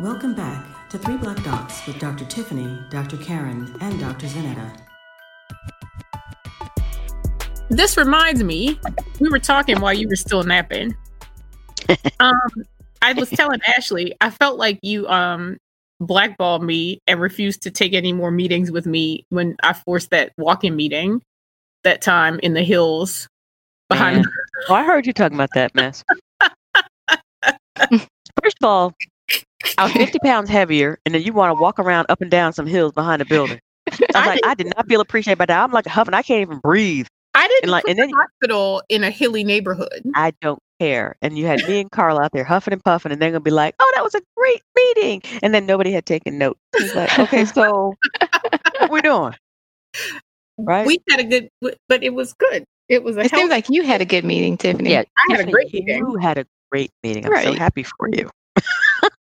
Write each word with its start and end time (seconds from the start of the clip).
Welcome 0.00 0.32
back 0.32 0.88
to 0.90 0.98
Three 0.98 1.16
Black 1.16 1.42
Dots 1.42 1.84
with 1.84 1.98
Dr. 1.98 2.24
Tiffany, 2.26 2.78
Dr. 2.88 3.16
Karen, 3.16 3.74
and 3.80 3.98
Dr. 3.98 4.28
Zanetta. 4.28 4.80
This 7.68 7.96
reminds 7.96 8.44
me, 8.44 8.78
we 9.18 9.28
were 9.28 9.40
talking 9.40 9.80
while 9.80 9.92
you 9.92 10.06
were 10.06 10.14
still 10.14 10.44
napping. 10.44 10.94
um, 12.20 12.38
I 13.02 13.12
was 13.14 13.28
telling 13.30 13.58
Ashley, 13.76 14.14
I 14.20 14.30
felt 14.30 14.56
like 14.56 14.78
you 14.82 15.08
um 15.08 15.58
blackballed 15.98 16.62
me 16.62 17.00
and 17.08 17.20
refused 17.20 17.62
to 17.62 17.70
take 17.72 17.92
any 17.92 18.12
more 18.12 18.30
meetings 18.30 18.70
with 18.70 18.86
me 18.86 19.26
when 19.30 19.56
I 19.64 19.72
forced 19.72 20.10
that 20.10 20.30
walk-in 20.38 20.76
meeting 20.76 21.22
that 21.82 22.02
time 22.02 22.38
in 22.44 22.54
the 22.54 22.62
hills 22.62 23.28
behind. 23.88 24.24
Oh, 24.68 24.74
I 24.74 24.84
heard 24.84 25.08
you 25.08 25.12
talking 25.12 25.36
about 25.36 25.50
that 25.54 25.74
mess. 25.74 26.04
First 28.40 28.58
of 28.62 28.64
all, 28.64 28.94
I 29.76 29.84
was 29.84 29.92
50 29.92 30.18
pounds 30.24 30.48
heavier, 30.50 30.98
and 31.04 31.14
then 31.14 31.22
you 31.22 31.32
want 31.32 31.56
to 31.56 31.60
walk 31.60 31.78
around 31.78 32.06
up 32.08 32.20
and 32.20 32.30
down 32.30 32.52
some 32.52 32.66
hills 32.66 32.92
behind 32.92 33.22
a 33.22 33.24
building. 33.24 33.60
I 33.88 33.90
was 33.90 34.00
I 34.14 34.26
like, 34.26 34.34
did- 34.36 34.44
I 34.46 34.54
did 34.54 34.66
not 34.76 34.88
feel 34.88 35.00
appreciated 35.00 35.38
by 35.38 35.46
that. 35.46 35.62
I'm 35.62 35.72
like 35.72 35.86
huffing. 35.86 36.14
I 36.14 36.22
can't 36.22 36.42
even 36.42 36.58
breathe. 36.58 37.06
I 37.34 37.46
didn't 37.46 37.64
And 37.64 37.70
like- 37.70 37.84
put 37.84 37.90
and 37.90 37.98
the 37.98 38.02
then- 38.06 38.12
hospital 38.14 38.82
in 38.88 39.04
a 39.04 39.10
hilly 39.10 39.44
neighborhood. 39.44 40.02
I 40.14 40.32
don't 40.40 40.58
care. 40.80 41.16
And 41.22 41.36
you 41.36 41.46
had 41.46 41.66
me 41.68 41.80
and 41.80 41.90
Carla 41.90 42.22
out 42.24 42.32
there 42.32 42.44
huffing 42.44 42.72
and 42.72 42.82
puffing, 42.84 43.10
and 43.12 43.20
they're 43.20 43.30
gonna 43.30 43.40
be 43.40 43.50
like, 43.50 43.74
"Oh, 43.80 43.92
that 43.96 44.04
was 44.04 44.14
a 44.14 44.20
great 44.36 44.62
meeting," 44.76 45.22
and 45.42 45.52
then 45.52 45.66
nobody 45.66 45.90
had 45.92 46.06
taken 46.06 46.38
notes. 46.38 46.60
It's 46.74 46.94
like, 46.94 47.18
okay, 47.18 47.44
so 47.44 47.94
what 48.78 48.90
we 48.90 49.00
doing? 49.02 49.34
Right? 50.58 50.86
We 50.86 50.98
had 51.10 51.20
a 51.20 51.24
good, 51.24 51.48
but 51.60 52.02
it 52.02 52.14
was 52.14 52.32
good. 52.34 52.64
It 52.88 53.02
was 53.04 53.16
a 53.16 53.20
It 53.20 53.30
healthy. 53.30 53.42
seems 53.42 53.50
like 53.50 53.68
you 53.68 53.82
had 53.82 54.00
a 54.00 54.04
good 54.04 54.24
meeting, 54.24 54.56
Tiffany. 54.56 54.90
yeah, 54.90 55.02
I 55.30 55.36
had 55.36 55.48
a 55.48 55.50
great 55.50 55.72
meeting. 55.72 55.98
You 55.98 56.16
had 56.16 56.38
a 56.38 56.46
great 56.72 56.90
meeting. 57.02 57.26
I'm 57.26 57.42
so 57.42 57.52
happy 57.54 57.82
for 57.82 58.08
mm-hmm. 58.08 58.20
you. 58.20 58.30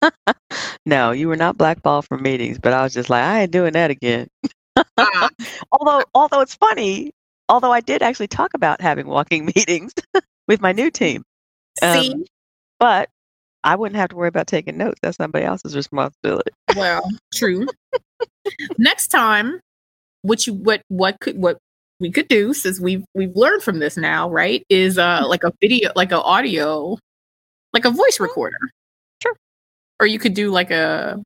no, 0.86 1.10
you 1.12 1.28
were 1.28 1.36
not 1.36 1.56
blackballed 1.56 2.06
from 2.06 2.22
meetings, 2.22 2.58
but 2.58 2.72
I 2.72 2.82
was 2.82 2.94
just 2.94 3.10
like, 3.10 3.22
I 3.22 3.42
ain't 3.42 3.52
doing 3.52 3.72
that 3.72 3.90
again. 3.90 4.28
Ah, 4.96 5.28
although, 5.72 6.04
although 6.14 6.40
it's 6.40 6.54
funny, 6.54 7.12
although 7.48 7.72
I 7.72 7.80
did 7.80 8.02
actually 8.02 8.28
talk 8.28 8.52
about 8.54 8.80
having 8.80 9.06
walking 9.06 9.46
meetings 9.56 9.92
with 10.48 10.60
my 10.60 10.72
new 10.72 10.90
team, 10.90 11.22
see, 11.80 12.12
Um, 12.12 12.24
but 12.78 13.08
I 13.64 13.74
wouldn't 13.74 13.96
have 13.96 14.10
to 14.10 14.16
worry 14.16 14.28
about 14.28 14.46
taking 14.46 14.76
notes. 14.76 14.98
That's 15.02 15.16
somebody 15.16 15.44
else's 15.44 15.74
responsibility. 15.74 16.50
well, 16.76 17.02
true. 17.34 17.66
Next 18.78 19.08
time, 19.08 19.60
what 20.22 20.46
you 20.46 20.54
what 20.54 20.82
what 20.88 21.18
could 21.20 21.36
what 21.36 21.58
we 21.98 22.10
could 22.10 22.28
do 22.28 22.52
since 22.54 22.78
we've 22.78 23.04
we've 23.14 23.34
learned 23.34 23.62
from 23.62 23.78
this 23.78 23.96
now, 23.96 24.30
right? 24.30 24.62
Is 24.68 24.98
uh 24.98 25.22
like 25.26 25.42
a 25.42 25.52
video, 25.60 25.90
like 25.96 26.12
a 26.12 26.20
audio, 26.20 26.98
like 27.72 27.84
a 27.84 27.90
voice 27.90 28.20
recorder. 28.20 28.58
Or 30.00 30.06
you 30.06 30.18
could 30.18 30.34
do 30.34 30.50
like 30.50 30.70
a 30.70 31.22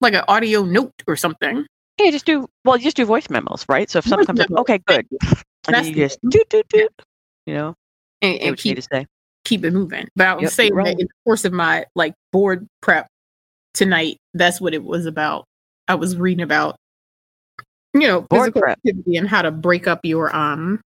like 0.00 0.14
an 0.14 0.22
audio 0.28 0.62
note 0.64 0.92
or 1.06 1.16
something. 1.16 1.66
Yeah, 1.98 2.10
just 2.12 2.26
do 2.26 2.46
well. 2.64 2.76
You 2.76 2.84
just 2.84 2.96
do 2.96 3.04
voice 3.04 3.28
memos, 3.28 3.64
right? 3.68 3.90
So 3.90 3.98
if 3.98 4.06
something 4.06 4.26
comes 4.26 4.40
up, 4.40 4.50
okay, 4.52 4.78
good, 4.86 5.06
and 5.20 5.30
That's 5.68 5.88
you 5.88 5.94
just 5.96 6.20
doot 6.28 6.48
doot 6.48 6.68
doot. 6.68 6.92
You 7.46 7.54
know, 7.54 7.74
And, 8.22 8.38
and 8.40 8.50
what 8.52 8.64
you 8.64 8.70
need 8.70 8.76
keep 8.76 8.84
to 8.84 8.88
say. 8.92 9.06
keep 9.44 9.64
it 9.64 9.72
moving. 9.72 10.06
But 10.14 10.26
I 10.28 10.34
was 10.34 10.44
Yep, 10.44 10.52
saying 10.52 10.70
keep 10.74 10.84
that 10.84 10.92
in 10.92 11.06
the 11.06 11.08
course 11.24 11.44
of 11.44 11.52
my 11.52 11.84
like 11.96 12.14
board 12.30 12.66
prep 12.82 13.08
tonight, 13.74 14.18
that's 14.34 14.60
what 14.60 14.74
it 14.74 14.84
was 14.84 15.06
about. 15.06 15.44
I 15.88 15.96
was 15.96 16.16
reading 16.16 16.42
about 16.42 16.76
you 17.94 18.06
know 18.06 18.20
Board 18.20 18.40
physical 18.42 18.60
prep. 18.62 18.78
activity 18.78 19.16
and 19.16 19.28
how 19.28 19.42
to 19.42 19.50
break 19.50 19.88
up 19.88 20.00
your 20.04 20.34
um 20.36 20.80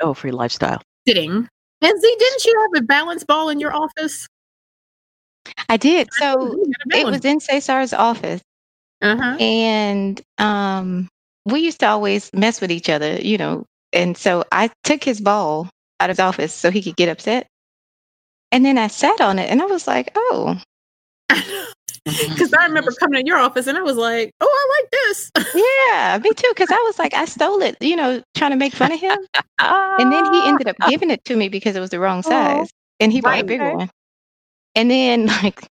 Oh, 0.00 0.14
for 0.14 0.28
your 0.28 0.36
lifestyle. 0.36 0.80
sitting. 1.06 1.46
And 1.82 2.00
Z, 2.00 2.16
didn't 2.18 2.44
you 2.46 2.58
have 2.74 2.82
a 2.82 2.86
balance 2.86 3.24
ball 3.24 3.50
in 3.50 3.60
your 3.60 3.74
office? 3.74 4.26
I 5.68 5.76
did. 5.76 6.12
So 6.12 6.56
You 6.56 6.72
had 6.80 6.96
a 6.98 7.00
it 7.00 7.06
was 7.06 7.24
in 7.24 7.40
Cesar's 7.40 7.92
office, 7.92 8.40
Uh-huh. 9.02 9.36
and 9.38 10.20
um, 10.38 11.08
we 11.46 11.60
used 11.60 11.80
to 11.80 11.86
always 11.86 12.30
mess 12.32 12.60
with 12.60 12.70
each 12.70 12.88
other, 12.88 13.14
you 13.20 13.38
know. 13.38 13.64
And 13.92 14.16
so 14.16 14.44
I 14.52 14.70
took 14.84 15.04
his 15.04 15.20
ball 15.20 15.68
out 16.00 16.10
of 16.10 16.16
his 16.16 16.20
office 16.20 16.52
so 16.52 16.70
he 16.70 16.82
could 16.82 16.96
get 16.96 17.08
upset. 17.08 17.46
And 18.52 18.64
then 18.64 18.78
I 18.78 18.86
sat 18.88 19.20
on 19.20 19.38
it, 19.38 19.50
and 19.50 19.60
I 19.62 19.66
was 19.66 19.86
like, 19.86 20.10
"Oh, 20.16 20.60
Because 22.04 22.52
I 22.58 22.66
remember 22.66 22.92
coming 22.92 23.20
in 23.20 23.26
your 23.26 23.38
office 23.38 23.66
and 23.66 23.76
I 23.78 23.82
was 23.82 23.96
like, 23.96 24.30
oh, 24.40 24.46
I 24.46 24.82
like 24.82 24.90
this. 24.90 25.30
yeah, 25.54 26.18
me 26.22 26.30
too." 26.34 26.48
Because 26.50 26.70
I 26.70 26.82
was 26.84 26.98
like, 26.98 27.14
I 27.14 27.24
stole 27.24 27.62
it, 27.62 27.76
you 27.80 27.96
know, 27.96 28.22
trying 28.36 28.50
to 28.52 28.56
make 28.56 28.74
fun 28.74 28.92
of 28.92 29.00
him. 29.00 29.18
And 29.98 30.12
then 30.12 30.24
he 30.24 30.44
ended 30.46 30.68
up 30.68 30.76
giving 30.80 31.10
it 31.10 31.24
to 31.26 31.36
me 31.36 31.48
because 31.48 31.76
it 31.76 31.80
was 31.80 31.90
the 31.90 32.00
wrong 32.00 32.22
Oh, 32.24 32.30
size, 32.30 32.70
and 33.00 33.12
he 33.12 33.20
bought 33.20 33.38
right, 33.38 33.40
a 33.40 33.44
bigger 33.44 33.70
one. 33.70 33.90
And 34.74 34.90
then 34.90 35.26
like 35.42 35.68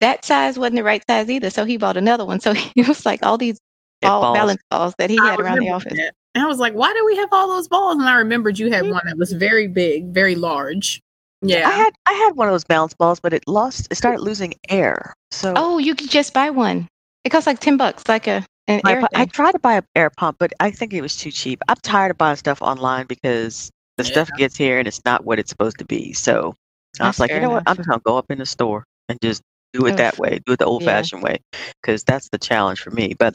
that 0.00 0.24
size 0.24 0.58
wasn't 0.58 0.76
the 0.76 0.84
right 0.84 1.02
size 1.08 1.30
either, 1.30 1.50
so 1.50 1.64
he 1.64 1.76
bought 1.76 1.96
another 1.96 2.24
one. 2.24 2.40
So 2.40 2.52
he 2.74 2.82
was 2.82 3.06
like 3.06 3.22
all 3.22 3.38
these 3.38 3.58
ball 4.02 4.22
balls. 4.22 4.36
balance 4.36 4.62
balls 4.70 4.94
that 4.98 5.10
he 5.10 5.18
I 5.18 5.30
had 5.30 5.40
around 5.40 5.60
the 5.60 5.70
office. 5.70 5.92
that. 5.92 6.14
And 6.34 6.44
I 6.44 6.46
was 6.46 6.58
like, 6.58 6.74
why 6.74 6.92
do 6.92 7.04
we 7.06 7.16
have 7.16 7.28
all 7.32 7.48
those 7.48 7.68
balls? 7.68 7.96
And 7.96 8.08
I 8.08 8.16
remembered 8.16 8.58
you 8.58 8.70
had 8.70 8.84
mm-hmm. 8.84 8.92
one 8.92 9.02
that 9.06 9.16
was 9.16 9.32
very 9.32 9.68
big, 9.68 10.06
very 10.06 10.34
large. 10.34 11.00
Yeah. 11.42 11.68
I 11.68 11.72
had 11.72 11.92
I 12.06 12.12
had 12.12 12.36
one 12.36 12.48
of 12.48 12.54
those 12.54 12.64
balance 12.64 12.94
balls, 12.94 13.20
but 13.20 13.32
it 13.32 13.44
lost. 13.46 13.88
It 13.90 13.96
started 13.96 14.20
losing 14.20 14.54
air. 14.68 15.14
So 15.30 15.52
Oh, 15.56 15.78
you 15.78 15.94
could 15.94 16.10
just 16.10 16.32
buy 16.32 16.50
one. 16.50 16.88
It 17.24 17.30
costs 17.30 17.46
like 17.46 17.60
ten 17.60 17.76
bucks, 17.76 18.04
like 18.08 18.26
a 18.26 18.44
an 18.66 18.80
air 18.86 19.00
pu- 19.00 19.08
I 19.14 19.26
tried 19.26 19.52
to 19.52 19.58
buy 19.58 19.74
an 19.74 19.84
air 19.94 20.10
pump, 20.10 20.38
but 20.38 20.52
I 20.60 20.70
think 20.70 20.94
it 20.94 21.02
was 21.02 21.16
too 21.16 21.30
cheap. 21.30 21.60
I'm 21.68 21.76
tired 21.82 22.10
of 22.10 22.18
buying 22.18 22.36
stuff 22.36 22.62
online 22.62 23.06
because 23.06 23.70
the 23.98 24.04
stuff 24.04 24.30
gets 24.38 24.56
here 24.56 24.78
and 24.78 24.88
it's 24.88 25.04
not 25.04 25.24
what 25.24 25.38
it's 25.38 25.50
supposed 25.50 25.78
to 25.78 25.84
be. 25.84 26.12
So 26.14 26.54
I 27.00 27.06
was 27.06 27.18
like, 27.20 27.34
you 27.34 27.40
know 27.40 27.50
what? 27.50 27.62
I'm 27.66 27.76
just 27.76 27.88
gonna 27.88 28.00
go 28.04 28.16
up 28.18 28.26
in 28.30 28.38
the 28.38 28.46
store 28.46 28.84
and 29.08 29.18
just 29.22 29.42
do 29.72 29.86
it 29.86 29.96
that 29.96 30.18
way, 30.18 30.40
do 30.46 30.52
it 30.52 30.58
the 30.58 30.64
old 30.66 30.84
fashioned 30.84 31.22
way, 31.22 31.38
because 31.82 32.04
that's 32.04 32.28
the 32.30 32.38
challenge 32.38 32.80
for 32.80 32.90
me. 32.90 33.14
But 33.18 33.34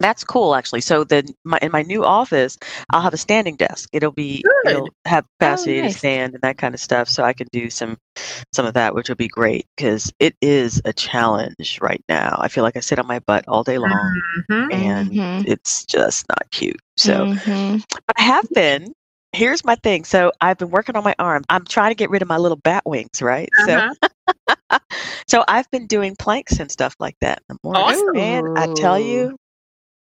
that's 0.00 0.24
cool 0.24 0.54
actually. 0.54 0.80
So 0.80 1.04
then 1.04 1.26
my 1.44 1.58
in 1.62 1.72
my 1.72 1.82
new 1.82 2.04
office, 2.04 2.58
I'll 2.90 3.00
have 3.02 3.14
a 3.14 3.18
standing 3.18 3.56
desk. 3.56 3.88
It'll 3.92 4.12
be 4.12 4.46
Good. 4.64 4.66
it'll 4.66 4.92
have 5.06 5.24
capacity 5.38 5.80
nice. 5.80 5.92
to 5.92 5.98
stand 5.98 6.34
and 6.34 6.42
that 6.42 6.58
kind 6.58 6.74
of 6.74 6.80
stuff. 6.80 7.08
So 7.08 7.22
I 7.24 7.32
can 7.32 7.46
do 7.52 7.70
some 7.70 7.96
some 8.52 8.66
of 8.66 8.74
that, 8.74 8.94
which 8.94 9.08
will 9.08 9.16
be 9.16 9.28
great 9.28 9.66
because 9.76 10.12
it 10.18 10.34
is 10.40 10.80
a 10.84 10.92
challenge 10.92 11.78
right 11.80 12.02
now. 12.08 12.36
I 12.40 12.48
feel 12.48 12.64
like 12.64 12.76
I 12.76 12.80
sit 12.80 12.98
on 12.98 13.06
my 13.06 13.20
butt 13.20 13.46
all 13.48 13.64
day 13.64 13.78
long 13.78 14.22
Mhm. 14.50 14.70
and 14.70 15.10
Mhm. 15.12 15.44
it's 15.44 15.84
just 15.86 16.26
not 16.28 16.50
cute. 16.50 16.80
So 16.96 17.28
Mhm. 17.46 17.82
but 17.90 18.14
I 18.18 18.22
have 18.22 18.46
been. 18.54 18.92
Here's 19.34 19.64
my 19.64 19.74
thing. 19.76 20.04
So 20.04 20.32
I've 20.40 20.58
been 20.58 20.70
working 20.70 20.96
on 20.96 21.04
my 21.04 21.14
arm. 21.18 21.44
I'm 21.48 21.64
trying 21.64 21.90
to 21.90 21.94
get 21.94 22.08
rid 22.10 22.22
of 22.22 22.28
my 22.28 22.36
little 22.36 22.56
bat 22.56 22.82
wings, 22.86 23.20
right? 23.20 23.48
Uh-huh. 23.68 23.94
So 24.48 24.78
so 25.26 25.44
I've 25.48 25.70
been 25.70 25.86
doing 25.86 26.14
planks 26.16 26.60
and 26.60 26.70
stuff 26.70 26.94
like 27.00 27.16
that 27.20 27.42
in 27.48 27.56
the 27.56 27.58
morning. 27.64 27.82
Awesome. 27.84 28.16
And 28.16 28.58
I 28.58 28.72
tell 28.74 28.98
you, 28.98 29.36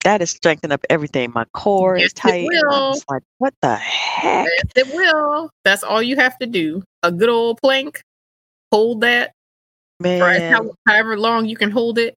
that 0.04 0.20
has 0.20 0.30
strengthened 0.30 0.72
up 0.72 0.84
everything. 0.90 1.32
My 1.32 1.44
core 1.54 1.96
Yes, 1.96 2.06
is 2.08 2.12
tight. 2.14 2.48
and 2.50 2.62
I'm 2.70 2.90
will. 2.90 3.00
like, 3.08 3.22
what 3.38 3.54
the 3.62 3.76
heck? 3.76 4.46
Yes, 4.46 4.64
it 4.76 4.94
will. 4.94 5.50
That's 5.64 5.84
all 5.84 6.02
you 6.02 6.16
have 6.16 6.36
to 6.38 6.46
do. 6.46 6.82
A 7.02 7.12
good 7.12 7.28
old 7.28 7.60
plank. 7.60 8.02
Hold 8.72 9.02
that 9.02 9.32
Man. 10.00 10.52
how, 10.52 10.72
however 10.86 11.18
long 11.18 11.46
you 11.46 11.56
can 11.56 11.70
hold 11.70 11.98
it. 11.98 12.14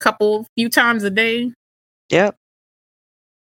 Couple 0.00 0.46
few 0.56 0.68
times 0.68 1.04
a 1.04 1.10
day. 1.10 1.52
Yep. 2.10 2.36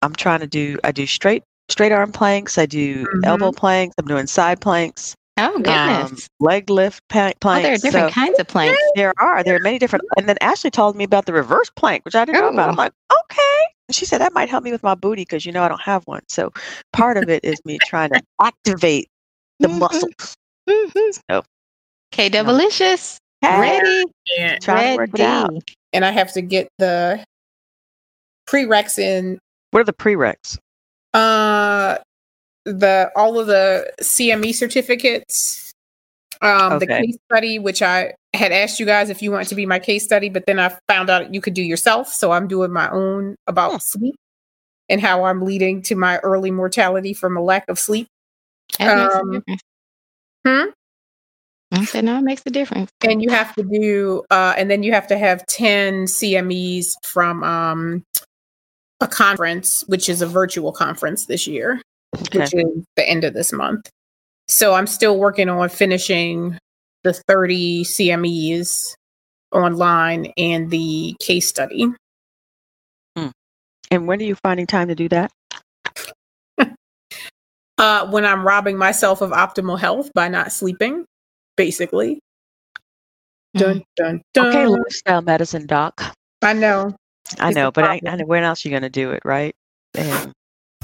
I'm 0.02 0.14
trying 0.14 0.42
to 0.42 0.48
do 0.48 0.78
I 0.84 0.92
do 0.92 1.06
straight 1.06 1.44
straight 1.72 1.92
arm 1.92 2.12
planks. 2.12 2.58
I 2.58 2.66
do 2.66 3.08
elbow 3.24 3.52
planks. 3.52 3.96
I'm 3.98 4.06
doing 4.06 4.28
side 4.28 4.62
planks. 4.62 5.16
Oh 5.38 5.56
Um, 5.56 5.64
goodness. 5.64 6.28
leg 6.40 6.70
lift 6.70 7.02
pa- 7.08 7.32
planks. 7.40 7.60
oh, 7.60 7.64
there 7.64 7.74
are 7.74 7.78
different 7.78 8.10
So- 8.10 8.14
kinds 8.14 8.40
of 8.40 8.48
planks. 8.48 8.78
There 8.96 9.14
are. 9.18 9.44
There 9.44 9.56
are 9.56 9.60
many 9.60 9.80
different. 9.80 10.06
And 10.18 10.28
then 10.30 10.38
Ashley 10.42 10.70
told 10.70 10.96
me 10.96 11.04
about 11.04 11.26
the 11.26 11.34
reverse 11.34 11.70
plank, 11.76 12.04
which 12.06 12.16
I 12.16 12.26
didn't 12.26 12.42
know 12.42 12.50
about. 12.50 12.70
I'm 12.70 12.76
like, 12.76 12.92
okay. 13.12 13.66
And 13.88 13.96
she 13.96 14.06
said 14.06 14.20
that 14.20 14.34
might 14.34 14.50
help 14.50 14.64
me 14.64 14.72
with 14.72 14.84
my 14.84 14.94
booty 14.96 15.22
because 15.24 15.46
you 15.46 15.52
know 15.52 15.64
I 15.64 15.68
don't 15.70 15.82
have 15.82 16.04
one. 16.06 16.22
So 16.28 16.52
part 16.94 17.18
of 17.18 17.30
it 17.30 17.44
is 17.44 17.60
me 17.66 17.80
trying 17.86 18.10
to 18.12 18.22
activate 18.42 19.08
the 19.60 19.68
Mhm. 19.70 19.80
muscles. 19.80 20.36
Mhm. 20.70 21.20
So 21.30 21.44
K 22.12 22.30
Doublelicious. 22.30 23.18
Hey, 23.42 23.60
Ready. 23.60 24.04
And, 24.38 24.62
trying 24.62 24.92
to 24.92 24.98
work 24.98 25.10
it 25.16 25.20
out. 25.22 25.50
Ready. 25.52 25.64
and 25.94 26.06
I 26.06 26.12
have 26.12 26.32
to 26.34 26.42
get 26.42 26.68
the 26.78 27.24
prereqs 28.48 29.00
in 29.00 29.40
What 29.72 29.80
are 29.82 29.84
the 29.86 29.94
prereqs? 29.94 30.58
Uh 31.14 31.98
the 32.66 33.12
all 33.16 33.40
of 33.40 33.48
the 33.48 33.92
CME 34.02 34.54
certificates. 34.54 35.72
Um 36.42 36.80
the 36.80 36.88
case 36.88 37.18
study, 37.32 37.60
which 37.60 37.82
I 37.82 38.14
had 38.34 38.52
asked 38.52 38.80
you 38.80 38.86
guys 38.86 39.10
if 39.10 39.22
you 39.22 39.32
want 39.32 39.48
to 39.50 39.56
be 39.56 39.66
my 39.66 39.80
case 39.80 40.04
study, 40.04 40.30
but 40.30 40.46
then 40.48 40.60
I 40.60 40.76
found 40.88 41.10
out 41.10 41.34
you 41.34 41.42
could 41.42 41.54
do 41.54 41.62
yourself. 41.64 42.08
So 42.14 42.32
I'm 42.32 42.48
doing 42.48 42.72
my 42.72 42.90
own 42.90 43.36
about 43.48 43.72
Hmm. 43.72 43.78
sleep 43.78 44.16
and 44.90 45.02
how 45.02 45.24
I'm 45.26 45.42
leading 45.42 45.82
to 45.84 45.96
my 45.96 46.18
early 46.20 46.52
mortality 46.52 47.14
from 47.14 47.38
a 47.38 47.42
lack 47.42 47.68
of 47.70 47.78
sleep. 47.80 48.08
That 48.80 48.96
makes 48.96 49.14
a 49.16 49.20
Um, 49.20 49.32
difference. 49.32 49.62
hmm? 50.48 50.70
I 51.72 51.86
said 51.86 52.04
no, 52.06 52.18
it 52.18 52.24
makes 52.24 52.42
a 52.46 52.50
difference. 52.50 52.92
and 53.04 53.22
you 53.22 53.30
have 53.30 53.54
to 53.56 53.64
do 53.64 54.24
uh 54.32 54.54
and 54.58 54.70
then 54.70 54.84
you 54.84 54.92
have 54.92 55.08
to 55.08 55.18
have 55.18 55.46
10 55.48 56.06
cmes 56.06 56.94
from 57.04 57.44
um 57.44 58.04
a 59.02 59.08
conference 59.08 59.84
which 59.88 60.08
is 60.08 60.22
a 60.22 60.28
virtual 60.28 60.72
conference 60.72 61.26
this 61.26 61.48
year 61.48 61.82
Okay. 62.18 62.40
which 62.40 62.54
is 62.54 62.86
the 62.98 63.08
end 63.08 63.24
of 63.24 63.34
this 63.34 63.54
month 63.54 63.90
so 64.48 64.74
i'm 64.74 64.88
still 64.88 65.18
working 65.18 65.50
on 65.50 65.70
finishing 65.70 66.58
the 67.04 67.14
30 67.14 67.84
cmes 67.84 68.94
online 69.52 70.32
and 70.38 70.70
the 70.70 71.16
case 71.20 71.48
study. 71.48 71.88
And 73.92 74.08
when 74.08 74.22
are 74.22 74.24
you 74.24 74.36
finding 74.36 74.68
time 74.68 74.88
to 74.88 74.96
do 74.96 75.10
that? 75.10 75.32
Uh, 77.78 78.08
when 78.12 78.24
I'm 78.24 78.46
robbing 78.46 78.78
myself 78.78 79.22
of 79.22 79.32
optimal 79.32 79.80
health 79.80 80.12
by 80.14 80.28
not 80.28 80.52
sleeping, 80.52 81.04
basically. 81.58 82.20
Dun, 83.56 83.82
dun, 83.96 84.22
dun. 84.36 84.50
Okay, 84.50 84.68
lifestyle 84.68 85.24
medicine 85.24 85.66
doc. 85.66 86.00
I 86.44 86.54
know. 86.54 86.96
I 87.40 87.52
know, 87.52 87.72
but 87.72 87.84
I, 87.84 88.00
I 88.08 88.16
know 88.16 88.26
when 88.26 88.44
else 88.44 88.66
are 88.66 88.70
you 88.70 88.72
going 88.74 88.84
to 88.84 88.90
do 88.90 89.12
it, 89.12 89.22
right? 89.26 89.56
And 89.96 90.32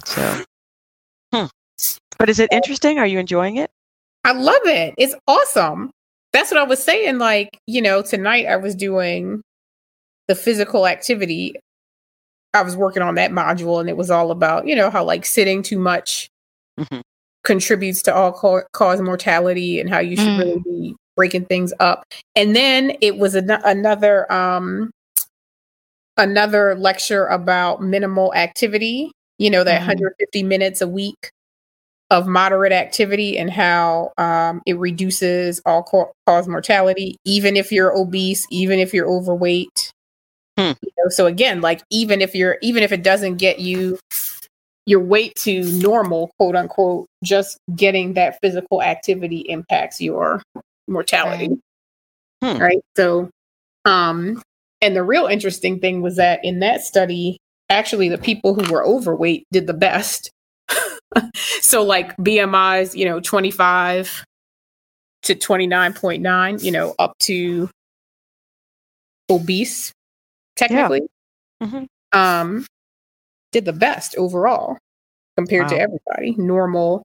so, 0.06 0.44
hmm. 1.34 1.46
But 2.20 2.30
is 2.30 2.40
it 2.40 2.50
interesting? 2.52 3.00
Are 3.00 3.06
you 3.08 3.20
enjoying 3.20 3.58
it? 3.58 3.70
I 4.26 4.32
love 4.34 4.62
it. 4.66 4.94
It's 4.98 5.16
awesome. 5.28 5.92
That's 6.34 6.52
what 6.52 6.60
I 6.60 6.64
was 6.64 6.84
saying. 6.84 7.18
Like, 7.20 7.60
you 7.68 7.82
know, 7.82 8.02
tonight 8.02 8.46
I 8.48 8.58
was 8.58 8.76
doing 8.76 9.42
the 10.28 10.36
physical 10.36 10.88
activity. 10.88 11.56
I 12.54 12.62
was 12.64 12.76
working 12.76 13.02
on 13.04 13.16
that 13.16 13.32
module 13.32 13.80
and 13.80 13.90
it 13.90 13.98
was 13.98 14.10
all 14.12 14.32
about, 14.32 14.68
you 14.68 14.76
know, 14.76 14.90
how 14.90 15.04
like 15.04 15.26
sitting 15.26 15.62
too 15.64 15.80
much 15.80 16.30
Mhm. 16.80 17.02
contributes 17.44 18.02
to 18.04 18.14
all 18.14 18.32
ca- 18.34 18.64
cause 18.74 19.02
mortality 19.02 19.80
and 19.80 19.90
how 19.90 20.00
you 20.00 20.16
should 20.18 20.28
Mm. 20.28 20.38
really 20.40 20.60
be 20.60 20.96
breaking 21.16 21.46
things 21.46 21.74
up. 21.80 22.04
And 22.36 22.56
then 22.56 22.98
it 23.02 23.18
was 23.18 23.36
an- 23.36 23.50
another 23.50 24.32
um 24.32 24.92
another 26.18 26.76
lecture 26.76 27.26
about 27.28 27.82
minimal 27.82 28.34
activity, 28.36 29.12
you 29.38 29.50
know, 29.50 29.64
that 29.64 29.82
Mhm. 29.82 29.86
150 29.88 30.44
minutes 30.44 30.82
a 30.82 30.88
week 30.88 31.32
of 32.10 32.28
moderate 32.28 32.72
activity 32.72 33.38
and 33.38 33.50
how 33.52 34.12
um, 34.18 34.62
it 34.66 34.78
reduces 34.78 35.62
all 35.66 35.84
ca- 35.84 36.12
cause 36.26 36.48
mortality, 36.48 37.18
even 37.26 37.58
if 37.58 37.72
you're 37.72 37.94
obese, 37.96 38.48
even 38.50 38.80
if 38.80 38.94
you're 38.94 39.10
overweight. 39.10 39.92
Hmm. 40.58 40.72
You 40.82 40.92
know, 40.98 41.10
so 41.10 41.26
again, 41.28 41.62
like 41.62 41.82
even 41.92 42.22
if 42.22 42.34
you're 42.34 42.58
even 42.62 42.84
if 42.84 42.92
it 42.92 43.04
doesn't 43.04 43.36
get 43.38 43.60
you 43.60 44.00
your 44.86 45.02
weight 45.02 45.36
to 45.36 45.64
normal, 45.80 46.32
quote 46.40 46.56
unquote, 46.56 47.08
just 47.24 47.58
getting 47.76 48.14
that 48.14 48.40
physical 48.42 48.82
activity 48.82 49.40
impacts 49.50 50.00
your 50.02 50.42
mortality. 50.88 51.50
Right. 52.42 52.56
Hmm. 52.56 52.62
Right. 52.62 52.80
So 52.96 53.30
um 53.86 54.42
and 54.82 54.96
the 54.96 55.04
real 55.04 55.26
interesting 55.26 55.80
thing 55.80 56.02
was 56.02 56.18
that 56.18 56.40
in 56.44 56.60
that 56.60 56.82
study, 56.82 57.38
actually 57.70 58.10
the 58.10 58.18
people 58.18 58.54
who 58.54 58.72
were 58.72 58.86
overweight 58.86 59.46
did 59.52 59.68
the 59.68 59.74
best. 59.74 60.30
so 61.36 61.84
like 61.84 62.16
BMIs, 62.18 62.96
you 62.96 63.06
know, 63.06 63.20
25 63.20 64.24
to 65.24 65.36
29.9, 65.36 66.64
you 66.64 66.72
know, 66.72 66.96
up 67.00 67.18
to 67.20 67.70
obese 69.30 69.92
technically. 70.56 71.02
Mhm. 71.62 71.88
Um 72.14 72.66
did 73.52 73.66
the 73.66 73.74
best 73.74 74.16
overall 74.18 74.78
compared 75.38 75.68
to 75.70 75.80
everybody, 75.80 76.36
normal 76.38 77.04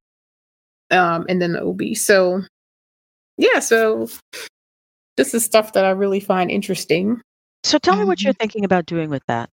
um 0.91 1.27
and 1.29 1.41
then 1.41 1.53
the 1.53 1.63
obese. 1.63 2.05
So 2.05 2.43
yeah, 3.39 3.61
so 3.61 4.09
this 5.17 5.35
is 5.35 5.45
stuff 5.45 5.73
that 5.73 5.85
I 5.85 5.91
really 5.91 6.21
find 6.21 6.51
interesting. 6.51 7.21
So 7.65 7.79
tell 7.79 7.97
me 7.97 8.05
what 8.05 8.19
Mm-hmm. 8.19 8.27
you're 8.27 8.35
thinking 8.35 8.65
about 8.65 8.87
doing 8.87 9.11
with 9.11 9.23
that. 9.29 9.49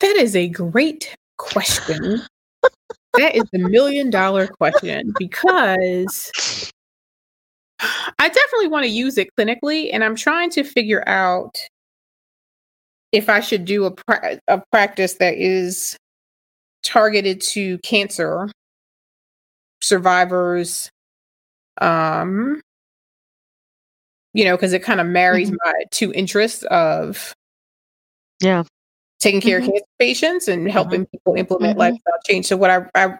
That 0.00 0.16
is 0.16 0.34
a 0.34 0.48
great 0.48 1.14
question. 1.38 2.22
that 3.14 3.34
is 3.36 3.44
the 3.52 3.58
million 3.58 4.10
dollar 4.10 4.46
question 4.48 5.14
because 5.18 6.32
I 8.18 8.28
definitely 8.28 8.68
want 8.68 8.84
to 8.84 8.90
use 8.90 9.18
it 9.18 9.28
clinically, 9.38 9.90
and 9.92 10.02
I'm 10.04 10.16
trying 10.16 10.50
to 10.50 10.64
figure 10.64 11.06
out 11.08 11.56
if 13.12 13.28
I 13.28 13.40
should 13.40 13.64
do 13.64 13.84
a, 13.84 13.90
pra- 13.90 14.40
a 14.48 14.62
practice 14.72 15.14
that 15.14 15.34
is 15.34 15.96
targeted 16.82 17.40
to 17.40 17.78
cancer 17.78 18.48
survivors. 19.82 20.90
Um, 21.80 22.60
you 24.34 24.44
know, 24.44 24.56
because 24.56 24.72
it 24.72 24.82
kind 24.82 25.00
of 25.00 25.06
marries 25.06 25.50
Mhm. 25.50 25.56
my 25.64 25.72
two 25.90 26.12
interests 26.12 26.62
of 26.64 27.34
Yeah. 28.40 28.64
taking 29.20 29.40
care 29.40 29.60
Mhm. 29.60 29.64
of 29.64 29.70
cancer 29.72 29.84
patients 29.98 30.48
and 30.48 30.70
helping 30.70 31.06
people 31.06 31.34
implement 31.34 31.76
Mhm. 31.76 31.80
lifestyle 31.80 32.18
change. 32.26 32.46
So 32.46 32.56
what 32.56 32.70
I, 32.70 32.86
I 32.94 33.18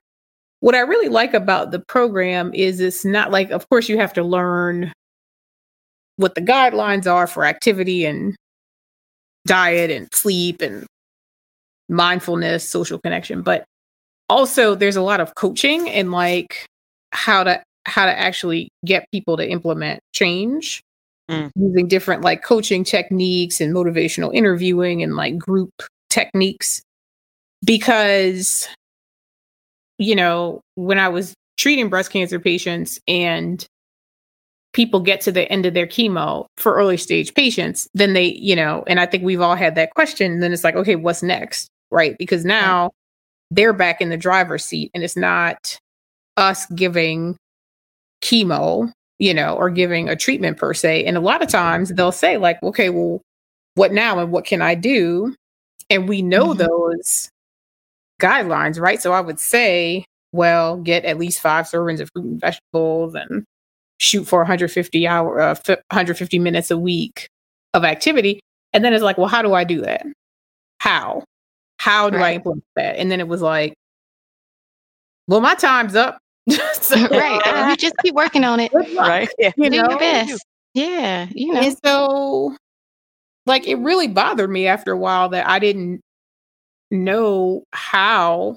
what 0.61 0.75
I 0.77 0.81
really 0.81 1.09
like 1.09 1.35
about 1.35 1.73
the 1.73 1.81
program 1.81 2.53
is 2.55 2.81
it's 2.81 3.05
not 3.05 3.31
like 3.33 3.51
of 3.51 3.69
course 3.69 3.89
you 3.89 3.99
have 3.99 4.13
to 4.15 4.23
learn 4.23 4.93
what 6.17 6.35
the 6.37 6.41
guidelines 6.41 7.07
are 7.11 7.27
for 7.27 7.45
activity 7.45 8.05
and 8.05 8.37
diet 9.47 9.91
and 9.91 10.09
sleep 10.15 10.63
and 10.63 10.87
mindfulness, 11.89 12.69
social 12.69 12.99
connection, 13.01 13.43
but 13.43 13.65
also 14.29 14.75
there's 14.75 14.97
a 14.97 15.03
lot 15.03 15.21
of 15.21 15.35
coaching 15.35 15.91
and 15.91 16.13
like 16.13 16.65
how 17.13 17.43
to 17.45 17.63
how 17.87 18.07
to 18.07 18.17
actually 18.17 18.69
get 18.87 19.05
people 19.13 19.37
to 19.37 19.49
implement 19.49 20.01
change 20.15 20.81
Mm. 21.33 21.51
using 21.57 21.89
different 21.89 22.23
like 22.23 22.43
coaching 22.43 22.85
techniques 22.85 23.61
and 23.61 23.75
motivational 23.75 24.35
interviewing 24.35 25.03
and 25.03 25.17
like 25.17 25.39
group 25.39 25.71
techniques. 26.11 26.83
Because 27.65 28.69
you 29.99 30.17
know 30.17 30.61
when 30.75 30.99
i 30.99 31.07
was 31.07 31.35
treating 31.59 31.89
breast 31.89 32.11
cancer 32.11 32.41
patients 32.41 32.99
and 33.07 33.67
people 34.73 34.99
get 34.99 35.21
to 35.21 35.31
the 35.31 35.49
end 35.53 35.67
of 35.67 35.75
their 35.75 35.87
chemo 35.87 36.47
for 36.57 36.75
early 36.75 36.97
stage 36.97 37.35
patients 37.35 37.87
then 37.95 38.15
they 38.15 38.25
you 38.25 38.57
know 38.57 38.83
and 38.89 38.99
i 38.99 39.07
think 39.07 39.23
we've 39.23 39.43
all 39.43 39.55
had 39.55 39.75
that 39.75 39.95
question 39.95 40.41
then 40.41 40.53
it's 40.53 40.65
like 40.65 40.75
okay 40.75 40.97
what's 40.97 41.23
next 41.23 41.69
right? 41.93 42.17
Because 42.19 42.45
now 42.45 42.91
they're 43.53 43.75
back 43.75 44.01
in 44.01 44.09
the 44.09 44.17
driver's 44.17 44.65
seat 44.65 44.91
and 44.95 45.05
it's 45.05 45.17
not 45.17 45.79
us 46.37 46.67
giving 46.75 47.37
chemo 48.25 48.91
you 49.23 49.33
know 49.33 49.55
or 49.57 49.71
giving 49.71 50.09
a 50.11 50.17
treatment 50.17 50.59
per 50.59 50.75
se. 50.75 51.05
And 51.05 51.17
a 51.17 51.21
lot 51.21 51.43
of 51.43 51.49
times 51.49 51.91
they'll 51.91 52.13
say 52.13 52.39
like 52.39 52.61
okay 52.65 52.91
well 52.91 53.23
what 53.77 53.93
now 53.93 54.19
and 54.19 54.33
what 54.33 54.45
can 54.45 54.61
i 54.63 54.75
do? 54.75 55.35
And 55.91 56.09
we 56.09 56.23
know 56.23 56.55
Mhm. 56.55 56.59
those 56.59 57.31
guidelines 58.21 58.81
right? 58.81 59.01
So 59.03 59.13
i 59.13 59.21
would 59.21 59.41
say 59.41 60.05
well 60.33 60.77
get 60.79 61.05
at 61.05 61.19
least 61.19 61.41
five 61.41 61.67
servings 61.67 62.01
of 62.01 62.11
fruit 62.15 62.25
and 62.27 62.41
vegetables 62.41 63.15
and 63.15 63.45
shoot 64.01 64.25
for 64.25 64.41
150 64.41 65.07
hour 65.07 65.41
uh, 65.41 65.55
fi- 65.55 65.75
150 65.91 66.39
minutes 66.41 66.71
a 66.73 66.79
week 66.79 67.29
of 67.75 67.85
activity. 67.85 68.41
And 68.73 68.85
then 68.85 68.93
it's 68.95 69.05
like 69.05 69.19
well 69.19 69.29
how 69.29 69.43
do 69.43 69.55
i 69.55 69.65
do 69.65 69.83
that? 69.83 70.05
How? 70.81 71.25
How 71.79 72.11
do 72.11 72.19
i 72.19 72.35
implement 72.35 72.65
that? 72.77 72.97
And 72.99 73.11
then 73.11 73.21
it 73.21 73.29
was 73.29 73.43
like 73.43 73.75
well 75.29 75.41
my 75.41 75.55
time's 75.55 75.95
up 75.97 76.19
So, 76.81 76.97
right. 77.11 77.41
uh, 77.47 77.69
You 77.71 77.77
just 77.77 77.95
keep 78.03 78.15
working 78.15 78.45
on 78.45 78.61
it. 78.61 78.73
Right. 78.73 79.29
Yeah. 79.39 79.53
you 79.57 79.71
Do 79.71 79.83
know 79.83 79.91
your 79.91 79.99
best. 79.99 80.45
Yeah. 80.75 81.29
You 81.33 81.53
know. 81.55 81.61
and 81.61 81.77
so 81.85 82.57
like 83.47 83.67
it 83.67 83.77
really 83.77 84.09
bothered 84.09 84.51
me 84.51 84.67
after 84.69 84.93
a 84.93 84.97
while 84.97 85.29
that 85.31 85.49
i 85.49 85.59
didn't 85.59 86.01
know 86.91 87.65
how 87.73 88.57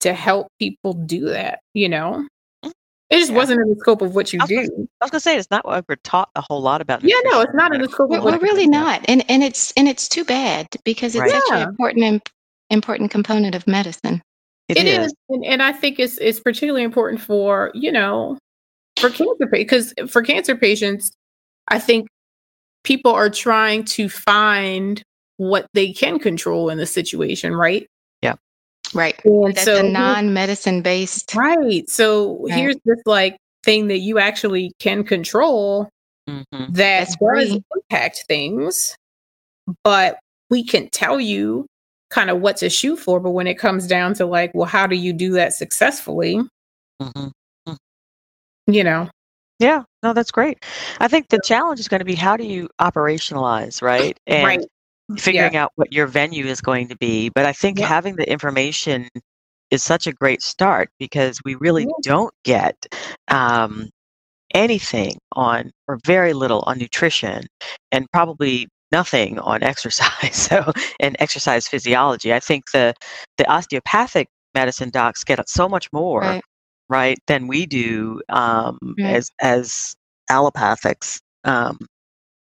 to 0.00 0.12
help 0.12 0.48
people 0.58 0.94
do 0.94 1.26
that 1.28 1.60
you 1.74 1.88
know 1.88 2.26
it 2.64 3.18
just 3.18 3.30
Yeah. 3.30 3.36
wasn't 3.36 3.60
in 3.60 3.68
the 3.70 3.76
scope 3.80 4.02
of 4.02 4.14
what 4.14 4.32
you 4.32 4.40
I 4.42 4.46
do 4.46 4.56
gonna- 4.56 4.68
I 5.00 5.04
was 5.04 5.10
gonna 5.10 5.20
say 5.20 5.36
it's 5.36 5.50
not 5.50 5.64
what 5.64 5.84
we're 5.88 5.96
taught 5.96 6.28
a 6.36 6.40
whole 6.40 6.60
lot 6.62 6.80
about. 6.80 7.02
yeah 7.04 7.16
no 7.24 7.40
it's 7.40 7.54
not 7.54 7.74
in 7.74 7.82
the 7.82 7.88
scope 7.88 8.10
We're, 8.10 8.18
of 8.18 8.24
we're 8.24 8.38
really 8.38 8.66
not, 8.66 9.04
and 9.08 9.24
and 9.30 9.42
it's 9.44 9.72
and 9.76 9.88
it's 9.88 10.08
too 10.08 10.24
bad 10.24 10.66
because 10.84 11.14
it's 11.14 11.20
Right. 11.22 11.30
such 11.30 11.42
Yeah. 11.50 11.56
an 11.62 11.68
important 11.68 12.04
im- 12.04 12.20
important 12.70 13.10
component 13.10 13.54
of 13.54 13.66
medicine. 13.66 14.22
It 14.76 14.86
is, 14.86 15.14
And, 15.28 15.44
and 15.44 15.62
i 15.62 15.72
think 15.72 15.98
it's 15.98 16.18
it's 16.18 16.40
particularly 16.40 16.82
important 16.84 17.20
for 17.20 17.70
you 17.74 17.90
know 17.92 18.38
for 18.98 19.10
cancer 19.10 19.46
because 19.50 19.94
for 20.08 20.22
cancer 20.22 20.54
patients 20.56 21.10
i 21.68 21.78
think 21.78 22.08
people 22.84 23.12
are 23.12 23.30
trying 23.30 23.84
to 23.84 24.08
find 24.08 25.02
what 25.38 25.66
they 25.74 25.92
can 25.92 26.18
control 26.18 26.68
in 26.70 26.78
the 26.78 26.86
situation 26.86 27.54
right 27.54 27.86
Yeah, 28.22 28.34
Right. 28.94 29.18
and 29.24 29.54
That's 29.54 29.64
so 29.64 29.86
a 29.86 29.90
non-medicine 29.90 30.82
based. 30.82 31.34
Right. 31.34 31.88
So 31.88 32.40
Right. 32.42 32.52
here's 32.54 32.76
this 32.84 32.98
like 33.06 33.36
thing 33.64 33.88
that 33.88 33.98
you 33.98 34.18
actually 34.18 34.72
can 34.78 35.04
control 35.04 35.88
hmm 36.28 36.42
that 36.50 36.68
That's 36.74 37.16
does 37.16 37.18
free. 37.18 37.62
impact 37.74 38.24
things, 38.28 38.96
but 39.84 40.18
we 40.50 40.64
can 40.64 40.88
tell 40.90 41.20
you 41.20 41.66
kind 42.10 42.30
of 42.30 42.40
what 42.40 42.56
to 42.58 42.68
shoot 42.68 42.96
for. 42.98 43.20
But 43.20 43.30
when 43.30 43.46
it 43.46 43.54
comes 43.58 43.86
down 43.86 44.14
to 44.14 44.26
like, 44.26 44.52
well, 44.54 44.66
how 44.66 44.86
do 44.86 44.96
you 44.96 45.12
do 45.12 45.32
that 45.32 45.52
successfully? 45.54 46.40
hmm 47.00 47.28
You 48.66 48.84
know, 48.84 49.08
Yeah. 49.58 49.82
No, 50.02 50.12
that's 50.12 50.30
great. 50.30 50.64
I 51.00 51.08
think 51.08 51.28
the 51.28 51.40
challenge 51.44 51.80
is 51.80 51.88
going 51.88 51.98
to 52.00 52.04
be 52.04 52.14
how 52.14 52.36
do 52.36 52.44
you 52.44 52.68
operationalize, 52.80 53.82
right? 53.82 54.18
And 54.26 54.44
right. 54.44 54.64
figuring 55.18 55.56
out 55.56 55.72
what 55.76 55.92
your 55.92 56.06
venue 56.06 56.46
is 56.46 56.60
going 56.60 56.88
to 56.88 56.96
be. 56.96 57.30
But 57.30 57.46
I 57.46 57.52
think 57.52 57.78
Yeah. 57.78 57.86
having 57.86 58.16
the 58.16 58.30
information 58.30 59.08
is 59.70 59.82
such 59.82 60.06
a 60.06 60.12
great 60.12 60.42
start 60.42 60.88
because 60.98 61.40
we 61.44 61.54
really 61.56 61.84
Yeah. 61.84 61.92
don't 62.02 62.34
get 62.44 62.86
um, 63.28 63.88
anything 64.54 65.18
on, 65.32 65.70
or 65.86 65.98
very 66.04 66.32
little 66.32 66.62
on 66.66 66.78
nutrition, 66.78 67.46
and 67.92 68.06
probably 68.12 68.66
nothing 68.92 69.38
on 69.38 69.62
exercise. 69.72 70.36
So, 70.36 70.72
and 71.00 71.16
exercise 71.18 71.68
physiology. 71.68 72.32
I 72.32 72.40
think 72.40 72.70
the 72.72 72.94
the 73.38 73.50
osteopathic 73.50 74.28
medicine 74.54 74.90
docs 74.90 75.24
get 75.24 75.48
so 75.48 75.68
much 75.68 75.88
more, 75.92 76.20
right, 76.20 76.42
right 76.88 77.18
than 77.26 77.46
we 77.46 77.66
do 77.66 78.20
um, 78.28 78.78
right. 78.98 79.16
as 79.16 79.30
as 79.40 79.94
allopathics. 80.30 81.20
Um, 81.44 81.78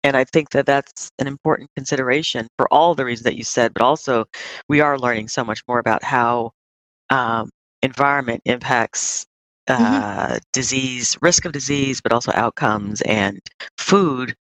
and 0.04 0.16
I 0.16 0.24
think 0.24 0.50
that 0.50 0.66
that's 0.66 1.10
an 1.18 1.26
important 1.26 1.70
consideration 1.76 2.46
for 2.56 2.72
all 2.72 2.94
the 2.94 3.04
reasons 3.04 3.24
that 3.24 3.36
you 3.36 3.44
said, 3.44 3.74
but 3.74 3.82
also 3.82 4.26
we 4.68 4.80
are 4.80 4.98
learning 4.98 5.28
so 5.28 5.44
much 5.44 5.60
more 5.68 5.80
about 5.80 6.04
how 6.04 6.52
um, 7.10 7.50
environment 7.82 8.42
impacts 8.44 9.26
mm-hmm. 9.68 9.82
uh, 9.82 10.26
mm-hmm. 10.26 10.36
disease, 10.52 11.16
risk 11.20 11.44
of 11.44 11.52
disease, 11.52 12.00
but 12.00 12.12
also 12.12 12.32
outcomes. 12.34 13.02
And 13.02 13.40
food 13.76 14.34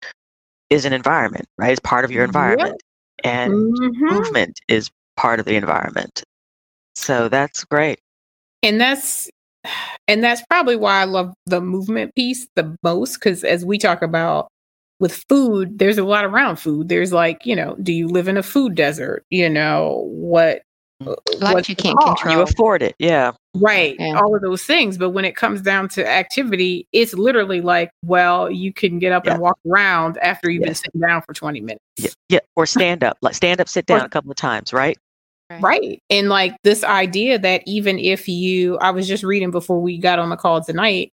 is 0.75 0.85
an 0.85 0.93
environment, 0.93 1.47
right? 1.57 1.71
It's 1.71 1.81
part 1.81 2.05
of 2.05 2.11
your 2.11 2.25
environment. 2.25 2.83
Yep. 3.25 3.33
And 3.33 3.53
mm-hmm. 3.53 4.07
movement 4.07 4.61
is 4.69 4.91
part 5.17 5.39
of 5.39 5.47
the 5.47 5.57
environment. 5.57 6.25
So 6.95 7.29
that's 7.29 7.65
great. 7.65 8.01
And 8.63 8.81
that's 8.81 9.31
and 10.09 10.23
that's 10.23 10.43
probably 10.51 10.77
why 10.77 11.01
I 11.01 11.05
love 11.05 11.33
the 11.47 11.61
movement 11.61 12.15
piece 12.15 12.47
the 12.57 12.77
most 12.83 13.15
because 13.15 13.45
as 13.45 13.65
we 13.65 13.79
talk 13.79 14.03
about 14.03 14.49
with 15.01 15.25
food, 15.29 15.79
there's 15.79 15.99
a 15.99 16.05
lot 16.05 16.25
around 16.25 16.57
food. 16.57 16.89
There's 16.89 17.13
like, 17.13 17.47
you 17.47 17.57
know, 17.57 17.77
do 17.83 17.93
you 17.93 18.09
live 18.09 18.29
in 18.29 18.37
a 18.37 18.43
food 18.43 18.75
desert? 18.75 19.25
You 19.31 19.49
know, 19.49 20.05
what 20.09 20.63
uh, 21.07 21.15
like 21.41 21.69
you 21.69 21.77
can't 21.77 21.99
control. 21.99 22.35
You 22.35 22.43
afford 22.43 22.83
it, 22.83 22.95
yeah. 22.99 23.33
Right. 23.55 23.97
Yeah. 23.99 24.19
All 24.21 24.35
of 24.35 24.43
those 24.43 24.65
things. 24.65 24.99
But 24.99 25.11
when 25.11 25.25
it 25.25 25.37
comes 25.37 25.61
down 25.61 25.89
to 25.91 26.07
activity, 26.07 26.87
it's 26.93 27.15
literally 27.15 27.61
like, 27.61 27.91
well, 28.05 28.51
you 28.51 28.73
can 28.73 28.99
get 28.99 29.13
up 29.13 29.27
yeah. 29.27 29.35
and 29.35 29.43
walk 29.43 29.59
around 29.69 30.19
after 30.19 30.51
you've 30.51 30.63
yeah. 30.63 30.69
been 30.69 30.75
sitting 30.75 31.01
down 31.01 31.23
for 31.23 31.35
20 31.35 31.61
minutes. 31.61 31.85
Yeah. 31.97 32.11
yeah. 32.29 32.39
Or 32.57 32.67
stand 32.67 33.05
up. 33.05 33.19
Like 33.23 33.35
stand 33.35 33.61
up, 33.61 33.69
sit 33.69 33.87
down 33.87 34.03
or, 34.03 34.07
a 34.07 34.09
couple 34.09 34.31
of 34.31 34.37
times, 34.37 34.73
right? 34.73 34.99
right? 35.51 35.63
Right. 35.63 36.03
And 36.11 36.29
like 36.29 36.57
this 36.65 36.83
idea 36.85 37.39
that 37.39 37.63
even 37.67 37.99
if 37.99 38.29
you 38.29 38.79
I 38.79 38.91
was 38.91 39.07
just 39.07 39.25
reading 39.25 39.51
before 39.51 39.81
we 39.81 39.99
got 39.99 40.19
on 40.19 40.31
the 40.31 40.37
call 40.37 40.63
tonight, 40.63 41.13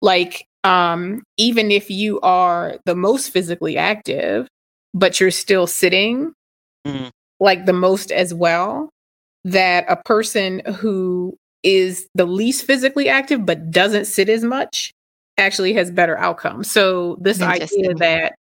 like 0.00 0.46
um, 0.64 1.22
even 1.36 1.70
if 1.70 1.90
you 1.90 2.20
are 2.20 2.78
the 2.84 2.94
most 2.94 3.30
physically 3.30 3.76
active, 3.76 4.48
but 4.94 5.20
you're 5.20 5.30
still 5.30 5.66
sitting 5.66 6.32
mm. 6.86 7.10
like 7.40 7.66
the 7.66 7.72
most 7.72 8.10
as 8.10 8.32
well, 8.32 8.90
that 9.52 9.84
a 9.88 9.96
person 9.96 10.60
who 10.76 11.36
is 11.62 12.06
the 12.14 12.26
least 12.26 12.64
physically 12.64 13.08
active 13.08 13.44
but 13.44 13.70
doesn't 13.70 14.04
sit 14.04 14.28
as 14.28 14.44
much 14.44 14.92
actually 15.36 15.72
has 15.72 15.90
better 15.90 16.16
outcomes. 16.18 16.70
So 16.70 17.16
this 17.20 17.40
idea 17.40 17.94
that 17.94 18.34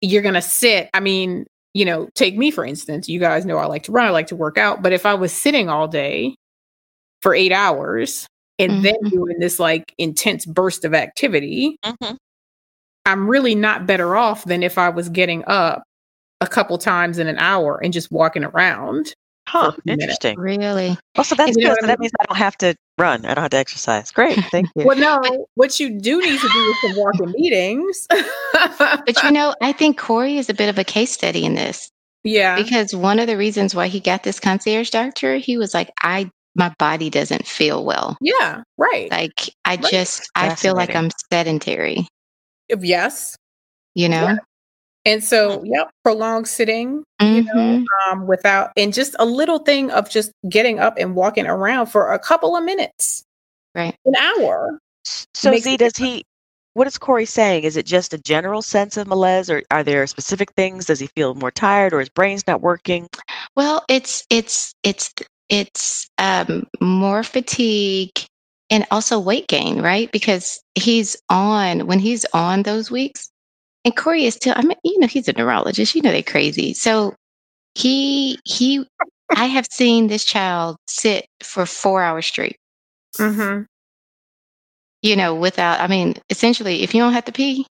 you're 0.00 0.22
going 0.22 0.34
to 0.34 0.42
sit, 0.42 0.88
I 0.94 1.00
mean, 1.00 1.46
you 1.74 1.84
know, 1.84 2.08
take 2.14 2.36
me 2.36 2.50
for 2.50 2.64
instance. 2.64 3.08
You 3.08 3.20
guys 3.20 3.44
know 3.44 3.58
I 3.58 3.66
like 3.66 3.84
to 3.84 3.92
run, 3.92 4.06
I 4.06 4.10
like 4.10 4.28
to 4.28 4.36
work 4.36 4.58
out, 4.58 4.82
but 4.82 4.92
if 4.92 5.06
I 5.06 5.14
was 5.14 5.32
sitting 5.32 5.68
all 5.68 5.88
day 5.88 6.34
for 7.22 7.34
8 7.34 7.52
hours 7.52 8.26
and 8.58 8.72
mm-hmm. 8.72 8.82
then 8.82 9.10
doing 9.10 9.38
this 9.38 9.58
like 9.60 9.94
intense 9.98 10.46
burst 10.46 10.84
of 10.84 10.94
activity, 10.94 11.76
mm-hmm. 11.84 12.14
I'm 13.06 13.28
really 13.28 13.54
not 13.54 13.86
better 13.86 14.16
off 14.16 14.44
than 14.44 14.62
if 14.62 14.78
I 14.78 14.88
was 14.88 15.08
getting 15.08 15.44
up 15.46 15.82
a 16.40 16.46
couple 16.46 16.78
times 16.78 17.18
in 17.18 17.26
an 17.26 17.38
hour 17.38 17.78
and 17.82 17.92
just 17.92 18.10
walking 18.10 18.44
around 18.44 19.14
Huh, 19.50 19.72
interesting. 19.84 20.38
Really? 20.38 20.96
Also, 21.16 21.34
that's 21.34 21.56
good. 21.56 21.76
So 21.80 21.86
that 21.88 21.98
means 21.98 22.12
I 22.20 22.24
don't 22.26 22.36
have 22.36 22.56
to 22.58 22.76
run. 22.98 23.24
I 23.26 23.34
don't 23.34 23.42
have 23.42 23.50
to 23.50 23.56
exercise. 23.56 24.12
Great. 24.12 24.38
Thank 24.44 24.68
you. 24.76 24.84
well, 24.86 24.96
no, 24.96 25.46
what 25.56 25.80
you 25.80 25.90
do 25.90 26.20
need 26.20 26.38
to 26.38 26.48
do 26.48 26.58
is 26.58 26.94
to 26.94 27.00
walk 27.00 27.18
in 27.18 27.32
meetings. 27.32 28.06
but 28.10 29.22
you 29.24 29.32
know, 29.32 29.52
I 29.60 29.72
think 29.72 29.98
Corey 29.98 30.38
is 30.38 30.48
a 30.48 30.54
bit 30.54 30.68
of 30.68 30.78
a 30.78 30.84
case 30.84 31.10
study 31.10 31.44
in 31.44 31.56
this. 31.56 31.90
Yeah. 32.22 32.62
Because 32.62 32.94
one 32.94 33.18
of 33.18 33.26
the 33.26 33.36
reasons 33.36 33.74
why 33.74 33.88
he 33.88 33.98
got 33.98 34.22
this 34.22 34.38
concierge 34.38 34.90
doctor, 34.90 35.34
he 35.38 35.58
was 35.58 35.74
like, 35.74 35.90
I 36.00 36.30
my 36.54 36.72
body 36.78 37.10
doesn't 37.10 37.44
feel 37.44 37.84
well. 37.84 38.16
Yeah, 38.20 38.62
right. 38.78 39.10
Like 39.10 39.50
I 39.64 39.74
right. 39.74 39.84
just 39.90 40.30
I 40.36 40.54
feel 40.54 40.76
like 40.76 40.94
I'm 40.94 41.10
sedentary. 41.32 42.06
Yes. 42.68 43.36
You 43.96 44.08
know? 44.08 44.28
Yeah. 44.28 44.36
And 45.04 45.24
so, 45.24 45.62
yep, 45.64 45.90
prolonged 46.04 46.46
sitting, 46.46 47.04
mm-hmm. 47.20 47.34
you 47.34 47.42
know, 47.44 47.54
mm-hmm. 47.54 48.12
um, 48.12 48.26
without, 48.26 48.70
and 48.76 48.92
just 48.92 49.16
a 49.18 49.24
little 49.24 49.60
thing 49.60 49.90
of 49.90 50.10
just 50.10 50.30
getting 50.48 50.78
up 50.78 50.94
and 50.98 51.14
walking 51.14 51.46
around 51.46 51.86
for 51.86 52.12
a 52.12 52.18
couple 52.18 52.54
of 52.54 52.64
minutes, 52.64 53.24
right? 53.74 53.96
An 54.04 54.14
hour. 54.16 54.78
So, 55.04 55.56
Z, 55.56 55.78
does 55.78 55.96
he, 55.96 56.24
what 56.74 56.86
is 56.86 56.98
Corey 56.98 57.24
saying? 57.24 57.64
Is 57.64 57.76
it 57.76 57.86
just 57.86 58.12
a 58.12 58.18
general 58.18 58.60
sense 58.60 58.96
of 58.96 59.06
malaise, 59.06 59.48
or 59.48 59.62
are 59.70 59.82
there 59.82 60.06
specific 60.06 60.52
things? 60.52 60.86
Does 60.86 61.00
he 61.00 61.06
feel 61.08 61.34
more 61.34 61.50
tired, 61.50 61.92
or 61.94 62.00
his 62.00 62.10
brain's 62.10 62.46
not 62.46 62.60
working? 62.60 63.08
Well, 63.56 63.84
it's 63.88 64.24
it's 64.30 64.74
it's 64.82 65.12
it's 65.48 66.08
um, 66.18 66.66
more 66.80 67.22
fatigue 67.22 68.12
and 68.70 68.86
also 68.90 69.18
weight 69.18 69.48
gain, 69.48 69.82
right? 69.82 70.10
Because 70.12 70.62
he's 70.74 71.16
on 71.28 71.86
when 71.86 71.98
he's 71.98 72.24
on 72.32 72.62
those 72.62 72.90
weeks, 72.90 73.30
and 73.84 73.96
Corey 73.96 74.26
is 74.26 74.34
still, 74.34 74.54
I 74.56 74.62
mean, 74.62 74.76
you 74.84 74.98
know, 74.98 75.06
he's 75.06 75.28
a 75.28 75.32
neurologist. 75.32 75.94
You 75.94 76.02
know, 76.02 76.10
they're 76.10 76.22
crazy. 76.22 76.74
So 76.74 77.14
he, 77.74 78.38
he, 78.44 78.86
I 79.34 79.46
have 79.46 79.66
seen 79.70 80.08
this 80.08 80.24
child 80.24 80.76
sit 80.86 81.26
for 81.42 81.64
four 81.64 82.02
hours 82.02 82.26
straight. 82.26 82.56
Mm-hmm. 83.16 83.62
You 85.02 85.16
know, 85.16 85.34
without, 85.34 85.80
I 85.80 85.86
mean, 85.86 86.14
essentially, 86.28 86.82
if 86.82 86.94
you 86.94 87.00
don't 87.00 87.14
have 87.14 87.24
to 87.24 87.32
pee, 87.32 87.66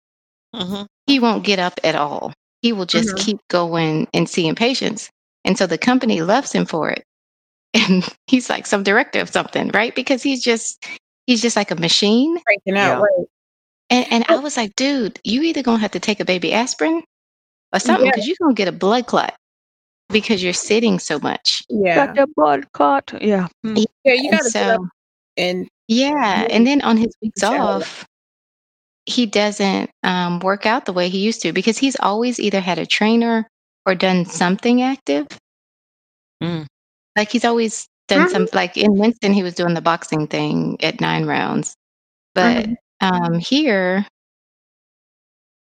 mm-hmm. 0.54 0.82
he 1.06 1.20
won't 1.20 1.44
get 1.44 1.60
up 1.60 1.78
at 1.84 1.94
all. 1.94 2.32
He 2.60 2.72
will 2.72 2.86
just 2.86 3.10
mm-hmm. 3.10 3.24
keep 3.24 3.38
going 3.48 4.08
and 4.12 4.28
seeing 4.28 4.56
patients. 4.56 5.10
And 5.44 5.56
so 5.56 5.66
the 5.66 5.78
company 5.78 6.22
loves 6.22 6.52
him 6.52 6.66
for 6.66 6.90
it. 6.90 7.04
And 7.72 8.04
he's 8.26 8.50
like 8.50 8.66
some 8.66 8.82
director 8.82 9.20
of 9.20 9.30
something, 9.30 9.68
right? 9.68 9.94
Because 9.94 10.24
he's 10.24 10.42
just, 10.42 10.84
he's 11.28 11.40
just 11.40 11.54
like 11.54 11.70
a 11.70 11.76
machine. 11.76 12.36
Breaking 12.44 12.76
out, 12.76 12.98
yeah. 12.98 12.98
right. 12.98 13.26
And, 13.90 14.06
and 14.10 14.24
I 14.28 14.36
was 14.36 14.56
like, 14.56 14.74
dude, 14.76 15.18
you 15.24 15.42
either 15.42 15.62
gonna 15.62 15.78
have 15.78 15.90
to 15.90 16.00
take 16.00 16.20
a 16.20 16.24
baby 16.24 16.52
aspirin 16.52 17.02
or 17.72 17.80
something 17.80 18.06
because 18.06 18.26
yeah. 18.26 18.28
you're 18.28 18.46
gonna 18.46 18.54
get 18.54 18.68
a 18.68 18.72
blood 18.72 19.06
clot 19.06 19.34
because 20.10 20.42
you're 20.42 20.52
sitting 20.52 20.98
so 20.98 21.18
much. 21.18 21.62
Yeah, 21.68 22.06
got 22.06 22.14
the 22.14 22.26
blood 22.36 22.70
clot. 22.72 23.12
Yeah, 23.20 23.48
mm. 23.66 23.84
yeah, 24.04 24.14
you 24.14 24.30
got 24.30 24.42
to 24.42 24.50
so, 24.50 24.88
and 25.36 25.68
yeah, 25.88 26.46
and 26.50 26.66
then 26.66 26.82
on 26.82 26.96
his 26.96 27.12
weeks 27.20 27.42
off, 27.42 28.06
he 29.06 29.26
doesn't 29.26 29.90
um, 30.04 30.38
work 30.38 30.66
out 30.66 30.86
the 30.86 30.92
way 30.92 31.08
he 31.08 31.18
used 31.18 31.42
to 31.42 31.52
because 31.52 31.76
he's 31.76 31.96
always 31.98 32.38
either 32.38 32.60
had 32.60 32.78
a 32.78 32.86
trainer 32.86 33.48
or 33.86 33.96
done 33.96 34.24
something 34.24 34.82
active. 34.82 35.26
Mm. 36.40 36.66
Like 37.16 37.30
he's 37.30 37.44
always 37.44 37.88
done 38.06 38.26
mm-hmm. 38.26 38.32
some. 38.32 38.48
Like 38.52 38.76
in 38.76 38.96
Winston, 38.96 39.32
he 39.32 39.42
was 39.42 39.54
doing 39.54 39.74
the 39.74 39.80
boxing 39.80 40.28
thing 40.28 40.76
at 40.80 41.00
nine 41.00 41.26
rounds, 41.26 41.74
but. 42.34 42.66
Mm-hmm 42.66 42.74
um, 43.00 43.38
here, 43.38 44.06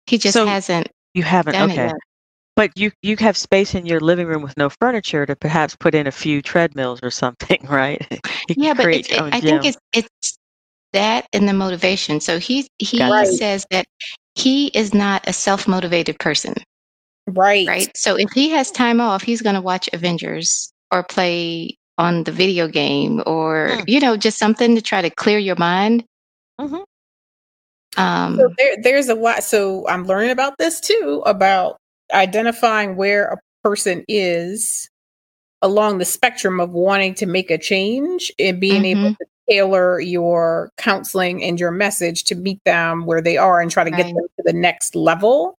he 0.07 0.19
just 0.19 0.35
so 0.35 0.47
hasn't. 0.47 0.89
You 1.15 1.23
haven't. 1.23 1.57
Okay. 1.57 1.93
But 2.55 2.71
you 2.77 2.93
you 3.03 3.17
have 3.17 3.37
space 3.37 3.75
in 3.75 3.87
your 3.87 4.01
living 4.01 4.27
room 4.27 4.43
with 4.43 4.57
no 4.59 4.69
furniture 4.69 5.25
to 5.25 5.35
perhaps 5.35 5.75
put 5.75 5.95
in 5.95 6.07
a 6.07 6.13
few 6.13 6.43
treadmills 6.43 7.01
or 7.03 7.11
something, 7.11 7.65
right? 7.69 8.07
yeah, 8.49 8.75
but 8.75 8.87
it, 8.89 9.13
I 9.21 9.41
think 9.41 9.65
it's 9.65 9.79
it's 9.95 10.39
that 10.93 11.27
and 11.33 11.49
the 11.49 11.55
motivation. 11.55 12.21
So 12.21 12.39
he 12.39 12.69
he 12.79 13.03
right. 13.03 13.27
says 13.27 13.67
that 13.71 13.87
he 14.35 14.69
is 14.69 14.93
not 14.93 15.27
a 15.27 15.33
self 15.33 15.67
motivated 15.67 16.19
person. 16.19 16.55
Right. 17.27 17.67
Right. 17.67 17.97
So 17.97 18.17
if 18.17 18.31
he 18.33 18.51
has 18.51 18.71
time 18.71 19.01
off, 19.01 19.23
he's 19.23 19.43
going 19.43 19.55
to 19.55 19.61
watch 19.61 19.89
Avengers 19.93 20.73
or 20.91 21.03
play 21.03 21.77
on 21.99 22.25
the 22.25 22.33
video 22.33 22.69
game 22.69 23.23
or 23.27 23.69
mm. 23.71 23.85
you 23.87 24.01
know 24.01 24.17
just 24.17 24.39
something 24.39 24.75
to 24.75 24.83
try 24.83 25.01
to 25.01 25.11
clear 25.11 25.39
your 25.39 25.57
mind. 25.57 26.05
Mm-hmm. 26.61 26.83
Um, 27.97 28.37
so 28.37 28.53
there, 28.57 28.77
there's 28.83 29.09
a 29.09 29.15
lot. 29.15 29.45
So 29.45 29.87
I'm 29.89 30.07
learning 30.07 30.31
about 30.31 30.59
this 30.59 30.81
too 30.81 31.23
about 31.27 31.77
identifying 32.13 32.97
where 32.97 33.27
a 33.29 33.39
person 33.63 34.05
is 34.09 34.89
along 35.61 35.99
the 35.99 36.05
spectrum 36.05 36.61
of 36.61 36.73
wanting 36.73 37.15
to 37.15 37.27
make 37.27 37.51
a 37.51 37.59
change 37.59 38.33
and 38.39 38.61
being 38.61 38.83
mm-hmm. 38.83 39.07
able 39.07 39.15
to 39.15 39.27
tailor 39.49 40.01
your 40.01 40.71
counseling 40.77 41.43
and 41.43 41.59
your 41.59 41.71
message 41.71 42.25
to 42.25 42.35
meet 42.35 42.59
them 42.65 43.07
where 43.07 43.21
they 43.21 43.37
are 43.37 43.61
and 43.61 43.71
try 43.71 43.85
to 43.85 43.91
right. 43.91 43.99
get 43.99 44.07
them 44.07 44.27
to 44.37 44.43
the 44.45 44.53
next 44.53 44.95
level. 44.97 45.57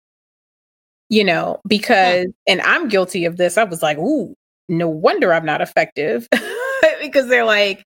You 1.09 1.23
know, 1.23 1.61
because, 1.67 2.27
and 2.47 2.61
I'm 2.61 2.87
guilty 2.87 3.25
of 3.25 3.37
this. 3.37 3.57
I 3.57 3.65
was 3.65 3.83
like, 3.83 3.97
ooh, 3.99 4.33
no 4.67 4.87
wonder 4.87 5.31
I'm 5.31 5.45
not 5.45 5.61
effective 5.61 6.27
because 7.01 7.27
they're 7.27 7.45
like, 7.45 7.83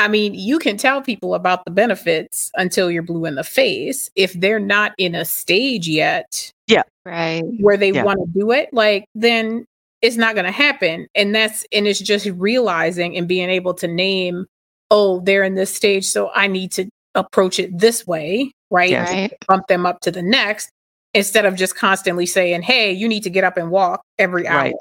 I 0.00 0.08
mean, 0.08 0.32
you 0.32 0.58
can 0.58 0.78
tell 0.78 1.02
people 1.02 1.34
about 1.34 1.66
the 1.66 1.70
benefits 1.70 2.50
until 2.54 2.90
you're 2.90 3.02
blue 3.02 3.26
in 3.26 3.34
the 3.34 3.44
face. 3.44 4.10
If 4.16 4.32
they're 4.32 4.58
not 4.58 4.92
in 4.96 5.14
a 5.14 5.26
stage 5.26 5.86
yet, 5.86 6.50
yeah, 6.66 6.84
right, 7.04 7.42
where 7.58 7.76
they 7.76 7.92
yeah. 7.92 8.02
want 8.02 8.18
to 8.18 8.38
do 8.38 8.50
it, 8.50 8.72
like 8.72 9.04
then 9.14 9.66
it's 10.00 10.16
not 10.16 10.34
going 10.34 10.46
to 10.46 10.50
happen. 10.50 11.06
And 11.14 11.34
that's 11.34 11.66
and 11.70 11.86
it's 11.86 12.00
just 12.00 12.24
realizing 12.36 13.14
and 13.14 13.28
being 13.28 13.50
able 13.50 13.74
to 13.74 13.86
name, 13.86 14.46
oh, 14.90 15.20
they're 15.20 15.44
in 15.44 15.54
this 15.54 15.74
stage, 15.74 16.06
so 16.06 16.30
I 16.34 16.46
need 16.46 16.72
to 16.72 16.88
approach 17.14 17.58
it 17.58 17.78
this 17.78 18.06
way, 18.06 18.52
right? 18.70 18.88
Yes. 18.88 19.10
Right. 19.10 19.34
Bump 19.48 19.66
them 19.66 19.84
up 19.84 20.00
to 20.00 20.10
the 20.10 20.22
next 20.22 20.70
instead 21.12 21.44
of 21.44 21.56
just 21.56 21.76
constantly 21.76 22.24
saying, 22.24 22.62
"Hey, 22.62 22.90
you 22.90 23.06
need 23.06 23.24
to 23.24 23.30
get 23.30 23.44
up 23.44 23.58
and 23.58 23.70
walk 23.70 24.00
every 24.18 24.46
hour," 24.46 24.62
Right. 24.62 24.74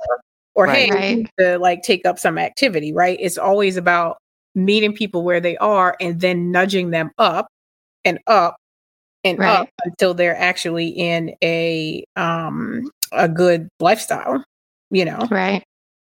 or 0.55 0.65
Right. 0.67 0.93
"Hey, 0.93 1.09
you 1.09 1.15
need 1.17 1.29
to 1.39 1.59
like 1.59 1.83
take 1.83 2.05
up 2.05 2.19
some 2.19 2.37
activity." 2.37 2.93
Right? 2.93 3.17
It's 3.19 3.37
always 3.37 3.75
about 3.75 4.18
meeting 4.55 4.93
people 4.93 5.23
where 5.23 5.39
they 5.41 5.57
are 5.57 5.95
and 6.01 6.19
then 6.21 6.51
nudging 6.51 6.91
them 6.91 7.11
up 7.17 7.47
and 8.05 8.19
up 8.27 8.57
and 9.23 9.39
Right. 9.39 9.59
up 9.61 9.69
until 9.85 10.13
they're 10.13 10.37
actually 10.37 10.87
in 10.89 11.35
a 11.43 12.03
um 12.15 12.89
a 13.11 13.27
good 13.29 13.69
lifestyle, 13.79 14.43
you 14.91 15.05
know, 15.05 15.27
Right. 15.29 15.63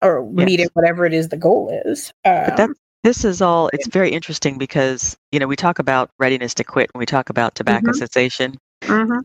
or 0.03 0.29
Yes. 0.35 0.45
meeting 0.47 0.67
whatever 0.73 1.05
it 1.05 1.13
is 1.13 1.29
the 1.29 1.37
goal 1.37 1.69
is. 1.85 2.11
Um, 2.25 2.33
But 2.45 2.55
that 2.57 2.69
this 3.03 3.23
is 3.25 3.41
all 3.41 3.69
it's 3.73 3.87
very 3.87 4.11
interesting 4.11 4.57
because 4.57 5.15
you 5.31 5.39
know 5.39 5.47
we 5.47 5.55
talk 5.55 5.79
about 5.79 6.09
readiness 6.19 6.53
to 6.55 6.63
quit 6.63 6.89
when 6.93 6.99
we 6.99 7.05
talk 7.05 7.29
about 7.29 7.55
tobacco 7.55 7.91
Mhm. 7.91 7.95
cessation 7.97 8.57
mhm. 8.83 9.21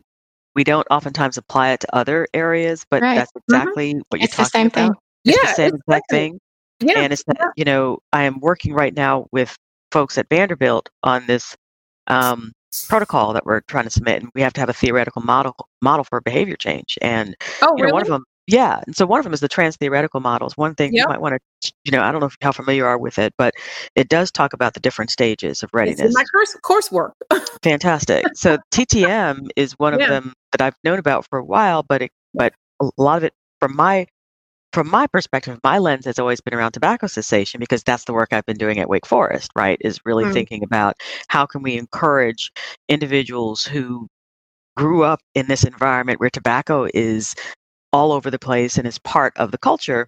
we 0.55 0.63
don't 0.63 0.87
oftentimes 0.91 1.37
apply 1.37 1.71
it 1.71 1.79
to 1.81 1.95
other 1.95 2.27
areas 2.33 2.85
but 2.89 3.03
Right. 3.03 3.15
that's 3.15 3.31
exactly 3.35 3.93
what 4.09 4.21
you're 4.21 4.25
It's 4.25 4.37
the 4.37 4.45
same 4.45 4.67
about 4.67 4.71
thing. 4.71 4.95
it's 5.27 5.37
Yeah, 5.37 5.41
the 5.41 5.47
same 5.47 5.75
exact 5.75 6.09
thing 6.09 6.39
Yeah. 6.87 6.99
and 6.99 7.13
it's 7.13 7.23
that 7.25 7.51
you 7.55 7.63
know 7.65 7.99
i 8.13 8.23
am 8.23 8.39
working 8.39 8.73
right 8.73 8.95
now 8.95 9.27
with 9.31 9.55
folks 9.91 10.17
at 10.17 10.27
vanderbilt 10.29 10.89
on 11.03 11.25
this 11.27 11.55
um, 12.07 12.51
protocol 12.89 13.31
that 13.33 13.45
we're 13.45 13.61
trying 13.61 13.83
to 13.85 13.89
submit 13.89 14.21
and 14.21 14.31
we 14.35 14.41
have 14.41 14.53
to 14.53 14.59
have 14.59 14.69
a 14.69 14.73
theoretical 14.73 15.21
model 15.21 15.55
model 15.81 16.03
for 16.03 16.19
behavior 16.21 16.55
change 16.55 16.97
and 17.01 17.35
oh, 17.61 17.67
you 17.77 17.83
know, 17.83 17.83
really? 17.83 17.91
one 17.93 18.01
of 18.01 18.07
them 18.07 18.23
yeah 18.47 18.81
and 18.85 18.95
so 18.95 19.05
one 19.05 19.19
of 19.19 19.23
them 19.23 19.31
is 19.33 19.39
the 19.39 19.47
trans 19.47 19.77
theoretical 19.77 20.19
models 20.19 20.57
one 20.57 20.73
thing 20.75 20.91
Yep. 20.93 21.03
you 21.03 21.07
might 21.07 21.21
want 21.21 21.39
to 21.61 21.71
you 21.85 21.91
know 21.91 22.01
i 22.01 22.11
don't 22.11 22.19
know 22.19 22.27
if, 22.27 22.35
how 22.41 22.51
familiar 22.51 22.81
you 22.83 22.85
are 22.85 22.97
with 22.97 23.17
it 23.19 23.33
but 23.37 23.53
it 23.95 24.09
does 24.09 24.31
talk 24.31 24.53
about 24.53 24.73
the 24.73 24.79
different 24.79 25.11
stages 25.11 25.61
of 25.63 25.69
It's 25.73 26.01
in 26.01 26.07
readiness 26.07 26.13
my 26.15 26.23
course 26.33 26.57
coursework. 26.63 27.11
fantastic 27.61 28.25
so 28.33 28.57
ttm 28.71 29.47
is 29.55 29.73
one 29.73 29.93
of 29.93 29.99
Yeah. 30.01 30.09
them 30.09 30.33
that 30.51 30.61
i've 30.61 30.75
known 30.83 30.99
about 30.99 31.25
for 31.29 31.39
a 31.39 31.45
while 31.45 31.83
but 31.83 32.01
it 32.01 32.11
but 32.33 32.53
a 32.81 32.89
lot 32.97 33.17
of 33.17 33.23
it 33.23 33.33
from 33.59 33.75
my 33.75 34.07
from 34.73 34.89
my 34.89 35.07
perspective 35.07 35.59
my 35.63 35.77
lens 35.79 36.05
has 36.05 36.19
always 36.19 36.41
been 36.41 36.53
around 36.53 36.73
tobacco 36.73 37.07
cessation 37.07 37.59
because 37.59 37.83
that's 37.83 38.05
the 38.05 38.13
work 38.13 38.33
i've 38.33 38.45
been 38.45 38.57
doing 38.57 38.79
at 38.79 38.89
wake 38.89 39.05
forest 39.07 39.51
right 39.55 39.77
is 39.81 40.01
really 40.05 40.25
Mm. 40.25 40.33
thinking 40.33 40.63
about 40.63 40.95
how 41.29 41.45
can 41.45 41.63
we 41.63 41.77
encourage 41.77 42.51
individuals 42.89 43.65
who 43.65 44.07
grew 44.77 45.03
up 45.03 45.21
in 45.35 45.47
this 45.47 45.63
environment 45.63 46.19
where 46.19 46.29
tobacco 46.31 46.87
is 46.93 47.35
all 47.93 48.11
over 48.11 48.31
the 48.31 48.39
place 48.39 48.77
and 48.77 48.87
is 48.87 48.99
part 48.99 49.33
of 49.37 49.51
the 49.51 49.57
culture 49.59 50.07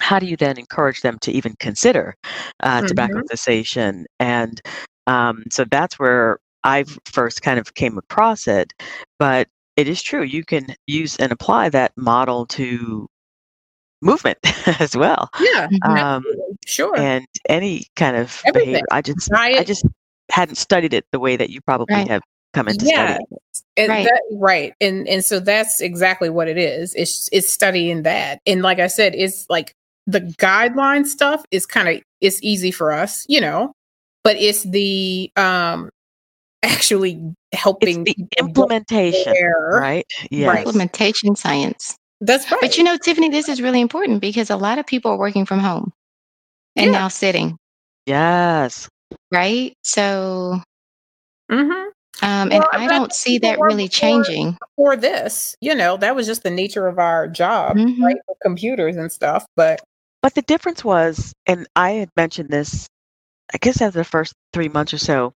how 0.00 0.18
do 0.18 0.26
you 0.26 0.36
then 0.36 0.58
encourage 0.58 1.00
them 1.02 1.18
to 1.20 1.32
even 1.32 1.54
consider 1.60 2.14
uh, 2.62 2.82
tobacco 2.82 3.20
cessation 3.30 4.06
and 4.20 4.60
um, 5.06 5.44
so 5.50 5.64
that's 5.70 5.98
where 5.98 6.38
i 6.64 6.84
first 7.06 7.42
kind 7.42 7.58
of 7.58 7.74
came 7.74 7.98
across 7.98 8.48
it 8.48 8.72
but 9.18 9.48
it 9.76 9.88
is 9.88 10.02
true 10.02 10.22
you 10.22 10.44
can 10.44 10.66
use 10.86 11.16
and 11.18 11.32
apply 11.32 11.68
that 11.68 11.92
model 11.96 12.46
to 12.46 13.08
movement 14.02 14.38
as 14.80 14.96
well 14.96 15.30
Yeah, 15.40 15.68
um, 15.84 16.24
sure. 16.66 16.96
and 16.96 17.26
any 17.48 17.86
kind 17.96 18.16
of 18.16 18.40
Everything. 18.46 18.72
behavior 18.72 18.86
i 18.90 19.00
just 19.02 19.32
i 19.32 19.64
just 19.64 19.84
hadn't 20.30 20.56
studied 20.56 20.92
it 20.92 21.04
the 21.12 21.20
way 21.20 21.36
that 21.36 21.50
you 21.50 21.60
probably 21.62 21.94
Right. 21.94 22.08
have 22.08 22.22
come 22.52 22.68
into 22.68 22.84
Yeah. 22.86 23.14
studying 23.14 23.26
it. 23.30 23.38
And 23.78 23.88
Right. 23.90 24.04
that- 24.06 24.22
right. 24.32 24.72
And 24.80 25.06
and 25.08 25.22
so 25.24 25.38
that's 25.40 25.80
exactly 25.80 26.30
what 26.30 26.48
it 26.48 26.56
is. 26.56 26.94
It's 26.94 27.28
it's 27.32 27.52
studying 27.52 28.02
that. 28.04 28.40
And 28.46 28.62
like 28.62 28.78
I 28.78 28.86
said, 28.86 29.14
it's 29.14 29.44
like 29.50 29.74
the 30.06 30.20
guideline 30.20 31.06
stuff 31.06 31.44
is 31.50 31.66
kind 31.66 31.88
of 31.88 32.00
it's 32.22 32.40
easy 32.42 32.70
for 32.70 32.92
us, 32.92 33.24
you 33.28 33.40
know, 33.40 33.72
but 34.24 34.36
it's 34.36 34.62
the 34.62 35.30
um 35.36 35.90
actually 36.62 37.20
it's 37.52 37.62
helping 37.62 38.04
the 38.04 38.14
people 38.14 38.28
get 38.30 38.40
implementation 38.40 39.32
there. 39.32 39.70
right 39.80 40.06
yes 40.30 40.58
Implementation 40.58 41.36
science. 41.36 41.96
That's 42.20 42.50
right. 42.50 42.60
But 42.60 42.78
you 42.78 42.84
know, 42.84 42.96
Tiffany, 42.96 43.28
this 43.28 43.48
is 43.48 43.60
really 43.60 43.80
important 43.80 44.20
because 44.20 44.50
a 44.50 44.56
lot 44.56 44.78
of 44.78 44.86
people 44.86 45.10
are 45.12 45.18
working 45.18 45.44
from 45.46 45.58
home 45.60 45.92
and 46.76 46.86
Yeah. 46.86 46.92
now 46.92 47.08
sitting, 47.08 47.56
yes 48.06 48.88
right? 49.32 49.72
So, 49.84 50.60
mm-hmm. 51.50 51.70
um, 51.70 51.90
and 52.22 52.50
Well, 52.52 52.68
I 52.72 52.86
don't 52.88 53.12
see 53.12 53.38
that 53.38 53.58
really 53.60 53.84
before- 53.88 54.24
changing. 54.24 54.58
for 54.76 54.96
this, 54.96 55.54
you 55.60 55.74
know, 55.74 55.96
that 55.98 56.16
was 56.16 56.26
just 56.26 56.42
the 56.42 56.50
nature 56.50 56.86
of 56.88 56.98
our 56.98 57.28
job, 57.28 57.76
Mhm. 57.76 58.00
right? 58.02 58.16
With 58.28 58.38
computers 58.42 58.96
and 58.96 59.10
stuff. 59.12 59.44
But 59.56 59.80
But 60.22 60.34
the 60.34 60.42
difference 60.42 60.84
was, 60.84 61.32
and 61.46 61.68
I 61.76 61.92
had 61.92 62.10
mentioned 62.16 62.48
this, 62.50 62.88
I 63.54 63.58
guess 63.58 63.80
after 63.80 63.98
the 64.00 64.04
first 64.04 64.32
three 64.52 64.68
months 64.68 64.92
or 64.92 64.98
so, 64.98 65.32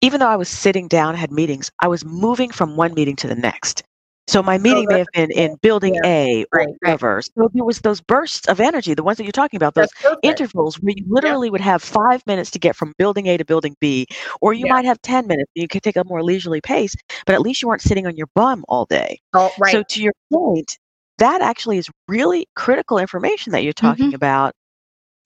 even 0.00 0.20
though 0.20 0.28
I 0.28 0.36
was 0.36 0.48
sitting 0.48 0.86
down, 0.86 1.14
had 1.16 1.32
meetings, 1.32 1.70
I 1.82 1.88
was 1.88 2.04
moving 2.04 2.50
from 2.50 2.76
one 2.76 2.94
meeting 2.94 3.16
to 3.16 3.26
the 3.26 3.34
next. 3.34 3.82
So 4.26 4.42
my 4.42 4.56
meeting 4.58 4.86
may 4.88 4.98
have 4.98 5.08
been 5.12 5.30
in 5.32 5.56
building 5.56 5.94
Yeah. 5.96 6.00
A 6.04 6.44
or 6.52 6.60
Right, 6.60 6.68
right. 6.68 6.76
whatever. 6.80 7.20
So 7.22 7.50
there 7.52 7.64
was 7.64 7.80
those 7.80 8.00
bursts 8.00 8.48
of 8.48 8.58
energy, 8.58 8.94
the 8.94 9.02
ones 9.02 9.18
that 9.18 9.24
you're 9.24 9.32
talking 9.32 9.58
about, 9.58 9.74
those 9.74 9.90
intervals 10.22 10.76
where 10.80 10.94
you 10.96 11.04
literally 11.08 11.50
would 11.50 11.60
have 11.60 11.82
five 11.82 12.26
minutes 12.26 12.50
to 12.52 12.58
get 12.58 12.74
from 12.74 12.94
building 12.96 13.26
A 13.26 13.36
to 13.36 13.44
building 13.44 13.76
B, 13.80 14.06
or 14.40 14.54
you 14.54 14.64
Yeah. 14.66 14.72
might 14.72 14.84
have 14.86 15.00
10 15.02 15.26
minutes. 15.26 15.50
You 15.54 15.68
could 15.68 15.82
take 15.82 15.96
a 15.96 16.04
more 16.04 16.22
leisurely 16.22 16.60
pace, 16.62 16.94
but 17.26 17.34
at 17.34 17.42
least 17.42 17.60
you 17.60 17.68
weren't 17.68 17.82
sitting 17.82 18.06
on 18.06 18.16
your 18.16 18.28
bum 18.34 18.64
all 18.68 18.86
day. 18.86 19.20
Oh, 19.34 19.50
right. 19.58 19.72
So 19.72 19.82
to 19.82 20.02
your 20.02 20.14
point, 20.32 20.78
that 21.18 21.42
actually 21.42 21.78
is 21.78 21.88
really 22.08 22.46
critical 22.56 22.98
information 22.98 23.52
that 23.52 23.62
you're 23.62 23.72
talking 23.74 24.06
Mm-hmm. 24.06 24.14
about. 24.14 24.54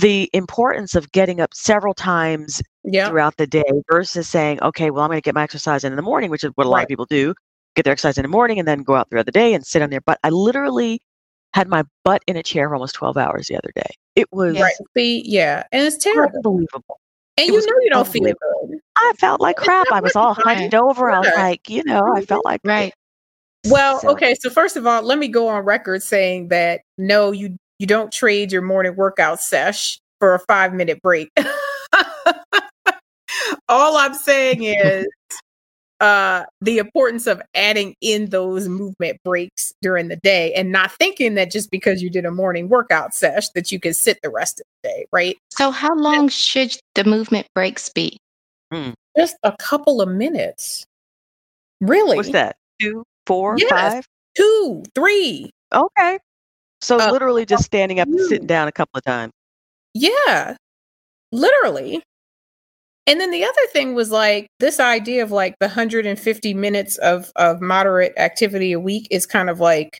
The 0.00 0.28
importance 0.32 0.94
of 0.94 1.10
getting 1.12 1.40
up 1.40 1.54
several 1.54 1.94
times 1.94 2.62
yeah. 2.84 3.08
throughout 3.08 3.36
the 3.36 3.46
day 3.48 3.64
versus 3.90 4.28
saying, 4.28 4.60
okay, 4.62 4.90
well, 4.90 5.02
I'm 5.04 5.08
going 5.08 5.18
to 5.18 5.22
get 5.22 5.34
my 5.34 5.42
exercise 5.42 5.82
in 5.84 5.92
in 5.92 5.96
the 5.96 6.02
morning, 6.02 6.30
which 6.30 6.44
is 6.44 6.50
what 6.54 6.66
a 6.66 6.70
lot 6.70 6.82
of 6.82 6.88
people 6.88 7.06
do. 7.06 7.34
Get 7.78 7.84
their 7.84 7.92
exercise 7.92 8.18
in 8.18 8.22
the 8.22 8.28
morning 8.28 8.58
and 8.58 8.66
then 8.66 8.82
go 8.82 8.96
out 8.96 9.08
throughout 9.08 9.26
the 9.26 9.30
day 9.30 9.54
and 9.54 9.64
sit 9.64 9.82
on 9.82 9.90
their 9.90 10.00
butt. 10.00 10.18
I 10.24 10.30
literally 10.30 11.00
had 11.54 11.68
my 11.68 11.84
butt 12.04 12.24
in 12.26 12.36
a 12.36 12.42
chair 12.42 12.68
for 12.68 12.74
almost 12.74 12.96
12 12.96 13.16
hours 13.16 13.46
the 13.46 13.54
other 13.54 13.70
day. 13.72 13.94
It 14.16 14.26
was 14.32 14.58
Right. 14.58 14.74
See, 14.96 15.22
yeah. 15.24 15.62
And 15.70 15.86
it's 15.86 15.96
terrible. 15.96 16.38
unbelievable. 16.38 16.98
And 17.36 17.48
It 17.48 17.52
you 17.52 17.60
know 17.60 17.76
you 17.82 17.90
don't 17.90 18.08
feel 18.08 18.22
unbelievable. 18.22 18.68
good. 18.70 18.80
I 18.96 19.12
felt 19.20 19.40
like 19.40 19.58
It's 19.58 19.64
crap. 19.64 19.86
I 19.92 20.00
was 20.00 20.16
all 20.16 20.34
right. 20.44 20.56
hunched 20.58 20.74
over. 20.74 21.08
I 21.08 21.20
was 21.20 21.30
like, 21.36 21.70
you 21.70 21.84
know, 21.84 22.00
I 22.00 22.18
mm-hmm. 22.18 22.24
felt 22.24 22.44
like 22.44 22.60
Right. 22.64 22.92
Well, 23.68 24.00
So- 24.00 24.10
okay. 24.10 24.34
So 24.34 24.50
first 24.50 24.76
of 24.76 24.84
all, 24.84 25.02
let 25.02 25.18
me 25.18 25.28
go 25.28 25.46
on 25.46 25.64
record 25.64 26.02
saying 26.02 26.48
that 26.48 26.80
no, 26.96 27.30
you 27.30 27.56
you 27.78 27.86
don't 27.86 28.10
trade 28.10 28.50
your 28.50 28.62
morning 28.62 28.96
workout 28.96 29.40
sesh 29.40 30.00
for 30.18 30.34
a 30.34 30.40
five 30.40 30.74
minute 30.74 31.00
break. 31.00 31.30
all 33.68 33.96
I'm 33.96 34.14
saying 34.14 34.64
is 34.64 35.06
uh 36.00 36.44
the 36.60 36.78
importance 36.78 37.26
of 37.26 37.42
adding 37.54 37.94
in 38.00 38.30
those 38.30 38.68
movement 38.68 39.18
breaks 39.24 39.72
during 39.82 40.08
the 40.08 40.16
day 40.16 40.52
and 40.54 40.70
not 40.70 40.92
thinking 40.92 41.34
that 41.34 41.50
just 41.50 41.70
because 41.70 42.00
you 42.02 42.08
did 42.08 42.24
a 42.24 42.30
morning 42.30 42.68
workout 42.68 43.14
sesh 43.14 43.48
that 43.50 43.72
you 43.72 43.80
can 43.80 43.92
sit 43.92 44.18
the 44.22 44.30
rest 44.30 44.60
of 44.60 44.66
the 44.82 44.88
day, 44.88 45.06
right? 45.12 45.36
So, 45.50 45.70
how 45.72 45.94
long 45.96 46.28
should 46.28 46.76
the 46.94 47.04
movement 47.04 47.46
breaks 47.54 47.88
be? 47.88 48.16
Just 49.16 49.36
a 49.42 49.52
couple 49.58 50.00
of 50.00 50.08
minutes. 50.08 50.84
Really? 51.80 52.16
What's 52.16 52.30
that? 52.30 52.56
Two, 52.80 53.02
four, 53.26 53.56
Yes. 53.58 53.70
five? 53.70 54.06
Two, 54.36 54.84
three. 54.94 55.50
Okay. 55.72 56.18
So 56.80 57.00
Uh, 57.00 57.10
literally 57.10 57.44
just 57.44 57.64
standing 57.64 57.98
up 57.98 58.06
and 58.06 58.20
sitting 58.20 58.46
down 58.46 58.68
a 58.68 58.72
couple 58.72 58.98
of 58.98 59.04
times. 59.04 59.32
Yeah, 59.94 60.56
literally. 61.32 62.02
And 63.08 63.18
then 63.18 63.30
the 63.30 63.42
other 63.42 63.66
thing 63.72 63.94
was 63.94 64.10
like 64.10 64.48
this 64.60 64.78
idea 64.78 65.22
of 65.22 65.32
like 65.32 65.54
the 65.60 65.66
150 65.66 66.54
minutes 66.54 66.98
of 66.98 67.32
of 67.36 67.62
moderate 67.62 68.12
activity 68.18 68.72
a 68.72 68.78
week 68.78 69.08
is 69.10 69.24
kind 69.24 69.48
of 69.48 69.60
like, 69.60 69.98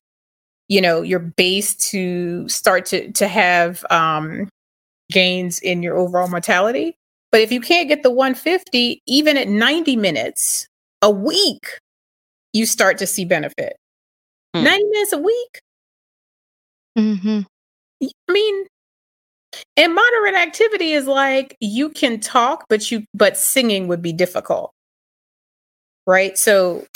you 0.69 0.83
know, 0.83 1.01
your 1.01 1.19
base 1.19 1.75
to 1.91 2.47
start 2.51 2.85
to 2.87 3.11
to 3.13 3.27
have 3.27 3.83
um 3.89 4.47
gains 5.11 5.59
in 5.61 5.83
your 5.83 5.97
overall 5.97 6.29
mortality. 6.29 6.99
But 7.33 7.41
if 7.41 7.51
you 7.51 7.63
can't 7.63 7.89
get 7.89 8.03
the 8.03 8.11
150, 8.11 9.01
even 9.07 9.39
at 9.39 9.49
90 9.49 9.97
minutes 9.97 10.69
a 11.01 11.11
week, 11.11 11.79
you 12.53 12.67
start 12.67 12.99
to 12.99 13.07
see 13.07 13.25
benefit. 13.25 13.77
Hmm. 14.55 14.65
90 14.65 14.85
minutes 14.85 15.13
a 15.15 15.19
week. 15.19 15.61
hmm 16.95 17.41
I 18.03 18.33
mean, 18.33 18.67
and 19.77 19.95
moderate 19.95 20.35
activity 20.35 20.93
is 20.93 21.07
like 21.07 21.57
you 21.61 21.91
can 21.91 22.21
talk, 22.21 22.65
but 22.69 22.91
you 22.91 23.05
but 23.15 23.37
singing 23.37 23.89
would 23.89 24.03
be 24.03 24.13
difficult, 24.13 24.73
right? 26.07 26.37
So 26.37 26.87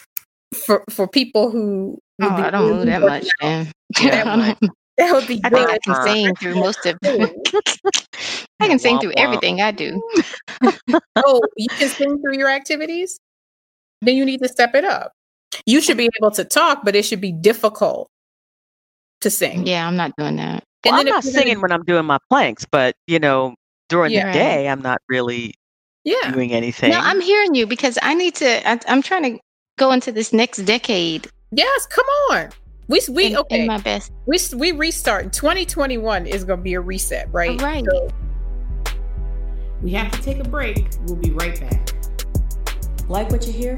for 0.55 0.85
for 0.91 1.07
people 1.09 1.51
who 1.51 1.99
Oh, 2.21 2.37
be 2.37 2.43
I 2.43 2.51
don't 2.51 2.67
know 2.71 2.85
that 2.85 3.01
much, 3.01 3.29
man. 3.41 3.73
Yeah, 4.01 4.25
I, 4.27 4.57
that 4.97 5.13
would 5.13 5.27
be 5.27 5.41
I 5.45 5.51
think 5.51 5.69
I 5.69 5.79
can 5.85 6.03
sing 6.03 6.37
through 6.37 6.55
most 6.55 6.87
of. 6.87 6.97
I 8.61 8.69
can 8.69 8.79
sing 8.79 9.01
through 9.01 9.13
everything 9.17 9.61
I 9.61 9.73
do. 9.73 10.01
oh, 11.17 11.41
you 11.57 11.69
can 11.77 11.89
sing 11.89 12.21
through 12.21 12.39
your 12.39 12.49
activities. 12.49 13.19
Then 14.03 14.17
you 14.17 14.25
need 14.25 14.41
to 14.43 14.49
step 14.49 14.75
it 14.75 14.85
up. 14.85 15.13
You 15.67 15.81
should 15.81 15.97
be 15.97 16.09
able 16.21 16.31
to 16.33 16.45
talk, 16.45 16.85
but 16.85 16.95
it 16.95 17.05
should 17.05 17.21
be 17.21 17.33
difficult 17.33 18.09
to 19.21 19.31
sing. 19.31 19.67
Yeah, 19.67 19.87
I'm 19.87 19.97
not 19.97 20.13
doing 20.17 20.37
that. 20.37 20.65
Well, 20.85 20.95
And 20.95 21.01
I'm 21.09 21.13
not 21.15 21.25
if 21.25 21.33
gonna- 21.33 21.45
singing 21.45 21.61
when 21.61 21.73
I'm 21.73 21.85
doing 21.85 22.05
my 22.07 22.19
planks, 22.31 22.65
but 22.71 22.95
you 23.07 23.19
know, 23.19 23.55
during 23.89 24.13
Yeah. 24.13 24.27
the 24.27 24.33
day, 24.33 24.69
I'm 24.69 24.81
not 24.83 25.01
really 25.09 25.55
Yeah. 26.05 26.31
doing 26.33 26.53
anything. 26.53 26.91
No, 26.91 26.99
I'm 27.01 27.21
hearing 27.21 27.55
you 27.55 27.67
because 27.67 27.99
I 28.03 28.15
need 28.15 28.35
to. 28.37 28.69
I, 28.69 28.79
I'm 28.89 29.03
trying 29.03 29.23
to 29.35 29.39
go 29.79 29.93
into 29.93 30.13
this 30.13 30.33
next 30.33 30.59
decade 30.59 31.29
Yes, 31.55 31.87
come 31.87 32.07
on. 32.31 32.49
We 32.89 33.01
we 33.11 33.27
in, 33.27 33.37
okay. 33.37 33.61
in 33.61 33.67
my 33.67 33.79
best. 33.79 34.11
we 34.27 34.39
we 34.57 34.73
restart. 34.73 35.33
2021 35.33 36.27
is 36.27 36.45
going 36.45 36.59
to 36.61 36.63
be 36.63 36.75
a 36.75 36.81
reset, 36.81 37.29
right? 37.33 37.61
Right. 37.61 37.85
So, 37.89 38.09
We 39.83 39.93
have 39.93 40.11
to 40.13 40.23
take 40.23 40.39
a 40.39 40.45
break. 40.49 40.89
We'll 41.07 41.17
be 41.17 41.31
right 41.31 41.59
back. 41.61 41.93
Like 43.09 43.31
what 43.31 43.47
you 43.47 43.53
hear? 43.53 43.77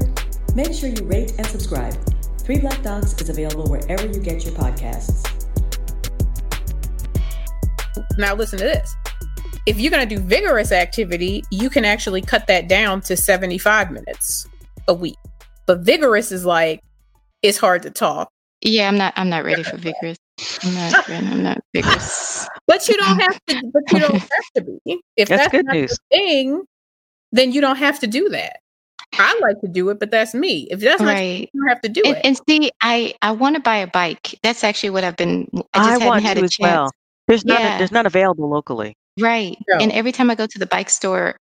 Make 0.55 0.73
sure 0.73 0.89
you 0.89 1.03
rate 1.03 1.33
and 1.37 1.45
subscribe. 1.47 1.95
Three 2.39 2.59
Black 2.59 2.81
Dots 2.83 3.19
is 3.21 3.29
available 3.29 3.65
wherever 3.69 4.05
you 4.05 4.19
get 4.19 4.45
your 4.45 4.53
podcasts. 4.53 5.23
Now 8.17 8.35
listen 8.35 8.59
to 8.59 8.65
this. 8.65 8.95
If 9.65 9.79
you're 9.79 9.91
going 9.91 10.07
to 10.07 10.15
do 10.15 10.21
vigorous 10.21 10.71
activity, 10.71 11.43
you 11.51 11.69
can 11.69 11.85
actually 11.85 12.21
cut 12.21 12.47
that 12.47 12.67
down 12.67 13.01
to 13.01 13.17
75 13.17 13.91
minutes 13.91 14.47
a 14.87 14.93
week. 14.93 15.17
But 15.65 15.79
vigorous 15.79 16.31
is 16.31 16.45
like 16.45 16.81
it's 17.41 17.57
hard 17.57 17.81
to 17.83 17.89
talk. 17.91 18.29
Yeah, 18.61 18.87
I'm 18.87 18.97
not. 18.97 19.13
I'm 19.17 19.29
not 19.29 19.43
ready 19.43 19.63
for 19.63 19.77
vigorous. 19.77 20.17
I'm 20.63 20.73
not. 20.91 21.07
ready, 21.07 21.27
I'm 21.27 21.43
not 21.43 21.59
vigorous. 21.73 22.47
But 22.67 22.87
you 22.87 22.95
don't 22.97 23.19
have 23.19 23.39
to. 23.47 23.61
But 23.73 23.83
you 23.91 23.99
don't 23.99 24.15
have 24.19 24.29
to 24.55 24.61
be. 24.85 25.01
If 25.17 25.27
That's 25.29 25.43
that's, 25.43 25.51
good 25.51 25.65
not 25.65 25.75
news. 25.75 25.91
the 26.11 26.17
thing, 26.17 26.63
then 27.31 27.51
you 27.51 27.61
don't 27.61 27.75
have 27.77 27.99
to 28.01 28.07
do 28.07 28.29
that. 28.29 28.57
I 29.17 29.39
like 29.41 29.59
to 29.61 29.67
do 29.67 29.89
it, 29.89 29.99
but 29.99 30.11
that's 30.11 30.33
me. 30.33 30.67
If 30.69 30.79
that's 30.81 31.01
not, 31.01 31.13
Right. 31.13 31.49
you 31.53 31.61
don't 31.61 31.69
have 31.69 31.81
to 31.81 31.89
do 31.89 32.01
And, 32.05 32.17
it. 32.17 32.21
and 32.25 32.39
see, 32.49 32.71
I 32.81 33.13
I 33.21 33.31
want 33.31 33.55
to 33.55 33.61
buy 33.61 33.77
a 33.77 33.87
bike. 33.87 34.37
That's 34.43 34.63
actually 34.63 34.89
what 34.91 35.03
I've 35.03 35.15
been. 35.15 35.47
I 35.53 35.57
just 35.57 35.65
I 35.73 35.91
hadn't 35.93 36.07
want 36.07 36.23
had 36.23 36.35
to 36.37 36.41
a 36.41 36.45
as 36.45 36.51
chance. 36.51 36.61
well. 36.71 36.91
There's 37.27 37.45
none. 37.45 37.59
Yeah. 37.59 37.77
There's 37.77 37.91
none 37.91 38.05
available 38.05 38.49
locally. 38.49 38.95
Right. 39.19 39.57
No. 39.69 39.77
And 39.77 39.91
every 39.91 40.11
time 40.11 40.29
I 40.29 40.35
go 40.35 40.45
to 40.47 40.59
the 40.59 40.65
bike 40.67 40.89
store, 40.89 41.37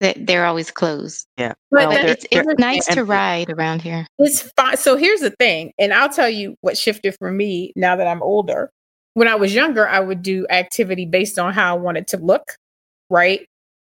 that 0.00 0.26
they're 0.26 0.44
always 0.44 0.70
closed. 0.70 1.26
Yeah. 1.38 1.54
But 1.70 1.88
Well, 1.88 1.90
they're- 1.90 2.06
it's 2.08 2.26
it's 2.30 2.44
they're 2.46 2.54
nice 2.58 2.86
to 2.86 3.04
ride 3.04 3.50
around 3.50 3.82
here. 3.82 4.06
It's 4.18 4.42
fine. 4.56 4.76
So 4.76 4.96
here's 4.96 5.20
the 5.20 5.30
thing, 5.30 5.72
and 5.78 5.92
I'll 5.94 6.08
tell 6.10 6.28
you 6.28 6.54
what 6.60 6.76
shifted 6.76 7.16
for 7.18 7.30
me 7.30 7.72
now 7.76 7.96
that 7.96 8.06
I'm 8.06 8.22
older. 8.22 8.70
When 9.14 9.28
I 9.28 9.34
was 9.36 9.54
younger, 9.54 9.88
I 9.88 10.00
would 10.00 10.22
do 10.22 10.46
activity 10.50 11.06
based 11.06 11.38
on 11.38 11.54
how 11.54 11.74
I 11.74 11.78
wanted 11.78 12.06
to 12.08 12.18
look, 12.18 12.56
right? 13.08 13.46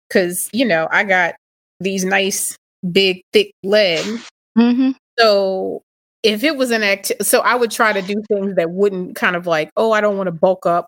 Because, 0.08 0.48
you 0.54 0.66
know, 0.66 0.88
I 0.92 1.04
got 1.04 1.34
these 1.80 2.06
nice, 2.06 2.56
big, 2.92 3.24
thick 3.34 3.52
legs. 3.64 4.30
hmm 4.56 4.92
So 5.18 5.82
if 6.22 6.44
it 6.44 6.56
was 6.58 6.70
an 6.70 6.84
act, 6.84 7.12
so 7.22 7.40
I 7.40 7.56
would 7.56 7.72
try 7.72 7.92
to 7.92 8.02
do 8.04 8.22
things 8.28 8.56
that 8.56 8.70
wouldn't 8.70 9.16
kind 9.16 9.36
of 9.36 9.48
like, 9.48 9.72
oh, 9.78 9.92
I 9.94 10.02
don't 10.02 10.16
want 10.18 10.28
to 10.28 10.32
bulk 10.32 10.68
up, 10.68 10.86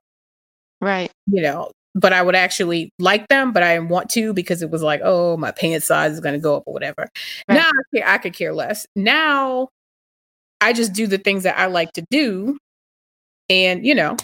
Right. 0.81 1.11
you 1.25 1.41
know, 1.41 1.71
but 1.95 2.13
I 2.13 2.21
would 2.21 2.35
actually 2.35 2.91
like 2.99 3.27
them, 3.29 3.51
but 3.51 3.63
I 3.63 3.73
didn't 3.75 3.89
want 3.89 4.09
to 4.11 4.33
because 4.33 4.61
it 4.61 4.69
was 4.69 4.83
like, 4.83 5.01
oh, 5.03 5.35
my 5.37 5.51
pants 5.51 5.87
size 5.87 6.13
is 6.13 6.19
going 6.19 6.33
to 6.33 6.39
go 6.39 6.55
up 6.57 6.63
or 6.67 6.73
whatever. 6.73 7.07
Right. 7.49 7.55
Now 7.55 7.71
I, 7.95 8.15
I 8.15 8.17
could 8.19 8.33
care 8.33 8.53
less. 8.53 8.85
Now 8.95 9.69
I 10.61 10.73
just 10.73 10.93
do 10.93 11.07
the 11.07 11.17
things 11.17 11.43
that 11.43 11.57
I 11.57 11.65
like 11.65 11.93
to 11.93 12.03
do. 12.11 12.57
And, 13.49 13.85
you 13.85 13.95
know, 13.95 14.17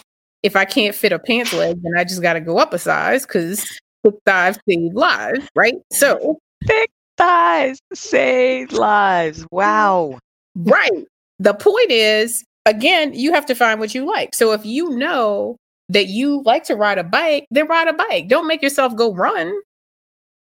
if 0.43 0.55
I 0.55 0.65
can't 0.65 0.93
fit 0.95 1.11
a 1.11 1.19
pants 1.19 1.53
leg, 1.53 1.81
then 1.81 1.93
I 1.97 2.03
just 2.03 2.21
got 2.21 2.33
to 2.33 2.41
go 2.41 2.57
up 2.59 2.73
a 2.73 2.79
size 2.79 3.25
because 3.25 3.61
thick 4.03 4.15
thighs 4.25 4.59
save 4.69 4.93
lives, 4.93 5.47
right? 5.55 5.75
So, 5.91 6.39
Thick 6.65 6.91
thighs 7.17 7.79
save 7.93 8.71
lives. 8.71 9.45
Wow. 9.51 10.19
right. 10.55 11.05
The 11.39 11.53
point 11.53 11.91
is, 11.91 12.43
again, 12.65 13.13
you 13.13 13.33
have 13.33 13.45
to 13.47 13.55
find 13.55 13.79
what 13.79 13.93
you 13.93 14.05
like. 14.05 14.33
So 14.33 14.51
if 14.53 14.65
you 14.65 14.89
know 14.91 15.57
that 15.89 16.07
you 16.07 16.41
like 16.43 16.63
to 16.65 16.75
ride 16.75 16.97
a 16.97 17.03
bike, 17.03 17.45
then 17.51 17.67
ride 17.67 17.87
a 17.87 17.93
bike. 17.93 18.27
Don't 18.27 18.47
make 18.47 18.61
yourself 18.61 18.95
go 18.95 19.13
run, 19.13 19.53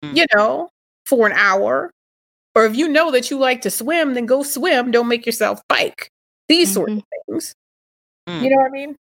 Mm. 0.04 0.18
you 0.18 0.26
know, 0.36 0.70
for 1.06 1.26
an 1.28 1.34
hour. 1.34 1.92
Or 2.56 2.66
if 2.66 2.76
you 2.76 2.88
know 2.88 3.10
that 3.12 3.32
you 3.32 3.38
like 3.40 3.62
to 3.62 3.72
swim, 3.72 4.14
then 4.14 4.26
go 4.26 4.44
swim. 4.44 4.92
Don't 4.92 5.08
make 5.08 5.26
yourself 5.26 5.62
bike. 5.68 6.10
These 6.50 6.74
sort 6.74 6.92
of 6.92 7.04
things. 7.28 7.54
Mm. 8.30 8.44
You 8.44 8.50
know 8.52 8.58
what 8.58 8.68
I 8.68 8.70
mean? 8.70 8.96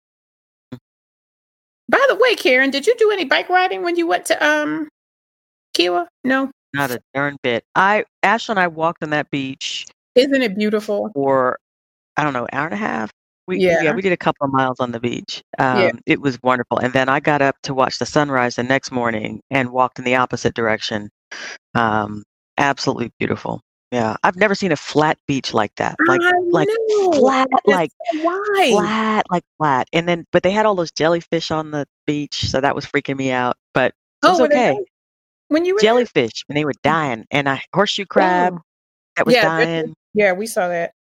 By 1.89 2.03
the 2.09 2.15
way, 2.15 2.35
Karen, 2.35 2.71
did 2.71 2.87
you 2.87 2.95
do 2.97 3.11
any 3.11 3.25
bike 3.25 3.49
riding 3.49 3.83
when 3.83 3.95
you 3.97 4.07
went 4.07 4.25
to 4.27 4.45
um 4.45 4.87
Kiawah? 5.77 6.07
No. 6.23 6.49
Not 6.73 6.89
a 6.91 6.99
darn 7.13 7.37
bit. 7.43 7.63
I 7.75 8.05
Ashley 8.23 8.53
and 8.53 8.59
I 8.59 8.67
walked 8.67 9.03
on 9.03 9.11
that 9.11 9.29
beach 9.29 9.85
Isn't 10.15 10.41
it 10.41 10.57
beautiful? 10.57 11.11
for 11.13 11.59
I 12.17 12.23
don't 12.23 12.33
know, 12.33 12.47
hour 12.51 12.65
and 12.65 12.73
a 12.73 12.77
half. 12.77 13.11
We 13.47 13.57
Yeah. 13.59 13.93
we 13.93 14.01
did 14.01 14.13
a 14.13 14.17
couple 14.17 14.45
of 14.45 14.53
miles 14.53 14.79
on 14.79 14.91
the 14.91 14.99
beach. 14.99 15.43
Um, 15.59 15.79
Yeah. 15.79 15.91
It 16.05 16.21
was 16.21 16.41
wonderful. 16.43 16.77
And 16.79 16.93
then 16.93 17.09
I 17.09 17.19
got 17.19 17.41
up 17.41 17.55
to 17.63 17.73
watch 17.73 17.99
the 17.99 18.05
sunrise 18.05 18.55
the 18.55 18.63
next 18.63 18.91
morning 18.91 19.41
and 19.51 19.69
walked 19.71 19.99
in 19.99 20.05
the 20.05 20.15
opposite 20.15 20.53
direction. 20.53 21.09
Um, 21.75 22.23
absolutely 22.57 23.11
beautiful. 23.19 23.61
Yeah, 23.91 24.15
I've 24.23 24.35
never 24.37 24.55
seen 24.55 24.71
a 24.71 24.75
flat 24.75 25.19
beach 25.27 25.53
like 25.53 25.71
that. 25.75 25.95
Like 26.07 26.19
I 26.23 26.31
like 26.49 26.67
know. 26.89 27.11
flat, 27.11 27.47
That's 27.51 27.67
like 27.67 27.91
wide. 28.23 28.71
flat, 28.71 29.25
like 29.29 29.43
flat. 29.59 29.87
And 29.93 30.07
then, 30.09 30.25
but 30.31 30.41
they 30.41 30.49
had 30.49 30.65
all 30.65 30.73
those 30.73 30.91
jellyfish 30.91 31.51
on 31.51 31.69
the 31.69 31.85
beach, 32.07 32.49
so 32.49 32.59
that 32.59 32.73
was 32.75 32.87
freaking 32.87 33.17
me 33.17 33.29
out. 33.31 33.55
But 33.75 33.93
it 34.23 34.27
was 34.29 34.39
they 34.39 34.45
okay. 34.45 34.79
When 35.49 35.63
you 35.63 35.75
were 35.75 35.79
there? 35.79 35.89
Jellyfish, 35.91 36.43
and 36.49 36.57
they 36.57 36.65
were 36.65 36.73
dying, 36.81 37.25
and 37.29 37.47
a 37.47 37.61
horseshoe 37.75 38.05
crab 38.05 38.53
Oh. 38.55 38.61
that 39.17 39.25
was 39.27 39.35
Yeah, 39.35 39.43
dying. 39.43 39.93
Yeah, 40.15 40.31
we 40.33 40.47
saw 40.47 40.69
that. 40.69 40.93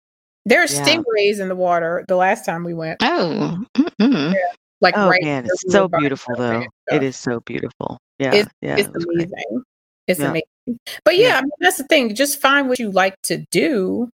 There 0.50 0.60
are 0.60 0.66
Yeah. 0.66 0.84
stingrays 0.84 1.38
in 1.40 1.48
the 1.48 1.54
water 1.56 2.04
the 2.08 2.16
last 2.16 2.44
time 2.44 2.64
we 2.64 2.74
went. 2.74 2.98
Oh. 3.02 3.64
Mm-mm. 3.78 4.34
Like 4.82 4.94
Oh 4.96 5.08
right 5.08 5.22
man, 5.22 5.46
it's 5.46 5.62
so 5.72 5.86
beautiful 5.88 6.34
though. 6.36 6.50
and 6.52 6.64
It 6.64 6.70
stuff. 6.90 7.02
is 7.02 7.16
so 7.16 7.40
beautiful. 7.46 7.98
Yeah, 8.18 8.44
yeah. 8.60 8.76
It's 8.78 8.88
it 8.88 8.94
was 8.94 9.04
great. 9.04 9.16
amazing. 9.28 9.62
It's 10.08 10.20
Yeah. 10.20 10.30
amazing. 10.30 10.78
But 11.04 11.16
yeah, 11.18 11.28
Yeah. 11.28 11.36
I 11.38 11.42
mean, 11.42 11.50
that's 11.60 11.76
the 11.78 11.84
thing. 11.84 12.14
Just 12.16 12.40
find 12.40 12.68
what 12.68 12.78
you 12.80 12.90
like 12.90 13.14
to 13.24 13.44
do 13.52 14.08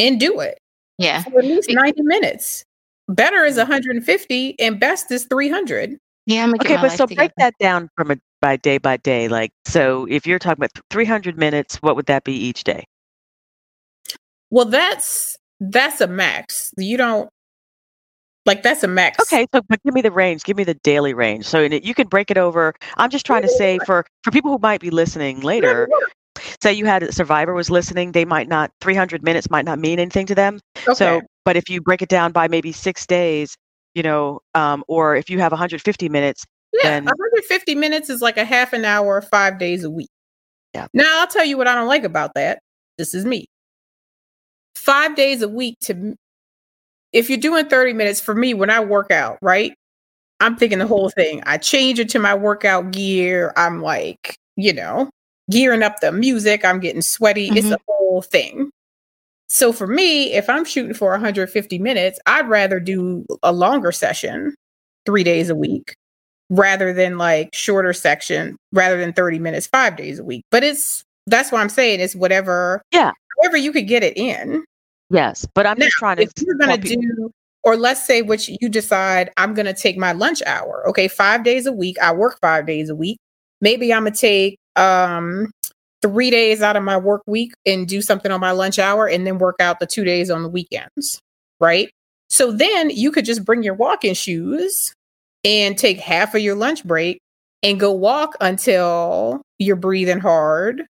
and 0.00 0.18
do 0.18 0.40
it 0.40 0.58
Yeah. 0.98 1.22
for 1.22 1.38
at 1.38 1.44
least 1.44 1.70
90 1.70 2.02
minutes. 2.02 2.64
Better 3.08 3.44
is 3.44 3.58
150 3.58 4.58
and 4.58 4.80
best 4.80 5.10
is 5.12 5.24
300. 5.26 5.98
Yeah. 6.26 6.42
I'm 6.44 6.54
Okay, 6.54 6.74
but 6.76 6.82
life 6.88 6.96
so 6.96 7.06
break 7.06 7.30
that 7.38 7.54
down 7.60 7.88
from 7.96 8.10
a 8.10 8.16
by 8.40 8.56
day 8.56 8.78
by 8.78 8.96
day. 8.98 9.28
Like, 9.28 9.52
so 9.66 10.06
if 10.10 10.26
you're 10.26 10.38
talking 10.38 10.58
about 10.64 10.72
300 10.90 11.36
minutes, 11.38 11.76
what 11.76 11.94
would 11.96 12.06
that 12.06 12.24
be 12.24 12.32
each 12.34 12.64
day? 12.64 12.84
Well, 14.50 14.64
that's 14.66 15.36
that's 15.60 16.00
a 16.00 16.06
max. 16.06 16.72
You 16.76 16.96
don't 16.96 17.28
like 18.46 18.62
that's 18.62 18.82
a 18.82 18.88
max. 18.88 19.20
Okay, 19.20 19.46
so 19.54 19.60
but 19.68 19.82
give 19.82 19.94
me 19.94 20.00
the 20.00 20.10
range. 20.10 20.42
Give 20.44 20.56
me 20.56 20.64
the 20.64 20.74
daily 20.74 21.14
range. 21.14 21.44
So 21.44 21.60
you 21.60 21.94
can 21.94 22.08
break 22.08 22.30
it 22.30 22.38
over. 22.38 22.74
I'm 22.96 23.10
just 23.10 23.26
trying 23.26 23.42
to 23.42 23.48
say 23.48 23.78
for 23.84 24.06
for 24.22 24.30
people 24.30 24.50
who 24.50 24.58
might 24.58 24.80
be 24.80 24.90
listening 24.90 25.40
later. 25.40 25.88
Say 26.62 26.72
you 26.72 26.86
had 26.86 27.02
a 27.02 27.12
survivor 27.12 27.52
was 27.52 27.68
listening, 27.68 28.12
they 28.12 28.24
might 28.24 28.48
not 28.48 28.70
300 28.80 29.24
minutes 29.24 29.50
might 29.50 29.64
not 29.64 29.80
mean 29.80 29.98
anything 29.98 30.24
to 30.26 30.36
them. 30.36 30.60
Okay. 30.86 30.94
So, 30.94 31.20
but 31.44 31.56
if 31.56 31.68
you 31.68 31.80
break 31.80 32.00
it 32.00 32.08
down 32.08 32.30
by 32.30 32.46
maybe 32.46 32.70
six 32.70 33.06
days, 33.06 33.56
you 33.94 34.04
know, 34.04 34.38
um, 34.54 34.84
or 34.86 35.16
if 35.16 35.28
you 35.28 35.40
have 35.40 35.50
150 35.50 36.08
minutes, 36.08 36.44
Yeah, 36.72 36.90
then- 36.90 37.04
150 37.06 37.74
minutes 37.74 38.08
is 38.08 38.22
like 38.22 38.36
a 38.36 38.44
half 38.44 38.72
an 38.72 38.84
hour, 38.84 39.20
five 39.20 39.58
days 39.58 39.82
a 39.82 39.90
week. 39.90 40.10
Yeah. 40.74 40.86
Now 40.94 41.20
I'll 41.20 41.26
tell 41.26 41.44
you 41.44 41.56
what 41.56 41.66
I 41.66 41.74
don't 41.74 41.88
like 41.88 42.04
about 42.04 42.34
that. 42.34 42.60
This 42.98 43.14
is 43.14 43.24
me. 43.24 43.46
Five 44.88 45.16
days 45.16 45.42
a 45.42 45.48
week 45.50 45.76
to, 45.82 46.16
if 47.12 47.28
you're 47.28 47.38
doing 47.38 47.66
30 47.68 47.92
minutes 47.92 48.20
for 48.22 48.34
me 48.34 48.54
when 48.54 48.70
I 48.70 48.80
work 48.80 49.10
out, 49.10 49.36
right? 49.42 49.74
I'm 50.40 50.56
thinking 50.56 50.78
the 50.78 50.86
whole 50.86 51.10
thing. 51.10 51.42
I 51.44 51.58
change 51.58 51.98
it 52.00 52.08
to 52.10 52.18
my 52.18 52.34
workout 52.34 52.90
gear. 52.92 53.52
I'm 53.54 53.82
like, 53.82 54.34
you 54.56 54.72
know, 54.72 55.10
gearing 55.50 55.82
up 55.82 56.00
the 56.00 56.10
music. 56.10 56.64
I'm 56.64 56.80
getting 56.80 57.02
sweaty. 57.02 57.48
It's 57.48 57.66
Mhm. 57.66 57.74
a 57.74 57.78
whole 57.86 58.22
thing. 58.22 58.70
So 59.50 59.74
for 59.74 59.86
me, 59.86 60.32
if 60.32 60.48
I'm 60.48 60.64
shooting 60.64 60.94
for 60.94 61.12
150 61.12 61.78
minutes, 61.78 62.18
I'd 62.24 62.48
rather 62.48 62.80
do 62.80 63.26
a 63.42 63.52
longer 63.52 63.92
session, 63.92 64.54
three 65.04 65.22
days 65.22 65.50
a 65.50 65.54
week, 65.54 65.92
rather 66.48 66.94
than 66.94 67.18
like 67.18 67.50
shorter 67.52 67.92
section, 67.92 68.56
rather 68.72 68.96
than 68.98 69.12
30 69.12 69.38
minutes, 69.38 69.66
five 69.66 69.96
days 69.96 70.18
a 70.18 70.24
week. 70.24 70.44
But 70.50 70.64
it's 70.64 71.02
that's 71.26 71.52
what 71.52 71.60
I'm 71.60 71.68
saying. 71.68 72.00
It's 72.00 72.16
whatever, 72.16 72.80
Yeah. 72.90 73.12
whatever 73.36 73.58
you 73.58 73.70
could 73.70 73.86
get 73.86 74.02
it 74.02 74.16
in. 74.16 74.64
Yes. 75.10 75.46
But 75.54 75.66
I'm 75.66 75.78
just 75.78 75.96
trying 75.96 76.16
to. 76.16 76.22
If 76.22 76.32
you're 76.44 76.56
gonna 76.56 76.78
do, 76.78 77.30
or 77.64 77.76
let's 77.76 78.06
say 78.06 78.22
what 78.22 78.48
you 78.48 78.68
decide, 78.68 79.30
I'm 79.36 79.54
gonna 79.54 79.74
take 79.74 79.96
my 79.96 80.12
lunch 80.12 80.42
hour. 80.46 80.84
Okay, 80.88 81.08
five 81.08 81.44
days 81.44 81.66
a 81.66 81.72
week. 81.72 81.98
I 82.00 82.12
work 82.12 82.38
five 82.40 82.66
days 82.66 82.88
a 82.88 82.94
week. 82.96 83.18
Maybe 83.60 83.92
I'm 83.92 84.04
gonna 84.04 84.14
take 84.14 84.58
um 84.76 85.50
three 86.02 86.30
days 86.30 86.62
out 86.62 86.76
of 86.76 86.82
my 86.82 86.96
work 86.96 87.22
week 87.26 87.52
and 87.66 87.86
do 87.86 88.00
something 88.00 88.30
on 88.30 88.40
my 88.40 88.52
lunch 88.52 88.78
hour 88.78 89.08
and 89.08 89.26
then 89.26 89.38
work 89.38 89.56
out 89.60 89.80
the 89.80 89.86
two 89.86 90.04
days 90.04 90.30
on 90.30 90.42
the 90.42 90.48
weekends. 90.48 91.20
Right. 91.60 91.90
So 92.30 92.52
then 92.52 92.90
you 92.90 93.10
could 93.10 93.24
just 93.24 93.44
bring 93.44 93.62
your 93.62 93.74
walking 93.74 94.14
shoes 94.14 94.92
and 95.44 95.76
take 95.76 95.98
half 95.98 96.34
of 96.34 96.40
your 96.40 96.54
lunch 96.54 96.84
break 96.84 97.18
and 97.62 97.80
go 97.80 97.92
walk 97.92 98.36
until 98.40 99.42
you're 99.58 99.76
breathing 99.76 100.20
hard 100.20 100.86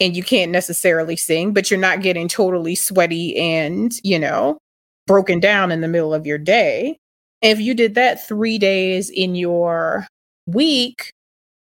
and 0.00 0.16
you 0.16 0.22
can't 0.22 0.52
necessarily 0.52 1.16
sing, 1.16 1.52
but 1.52 1.70
you're 1.70 1.80
not 1.80 2.02
getting 2.02 2.28
totally 2.28 2.74
sweaty 2.74 3.36
and, 3.36 3.92
you 4.04 4.18
know, 4.18 4.58
broken 5.06 5.40
down 5.40 5.72
in 5.72 5.80
the 5.80 5.88
middle 5.88 6.12
of 6.12 6.26
your 6.26 6.38
day. 6.38 6.98
If 7.42 7.60
you 7.60 7.74
did 7.74 7.94
that 7.94 8.26
three 8.26 8.58
days 8.58 9.10
in 9.10 9.34
your 9.34 10.06
week, 10.46 11.12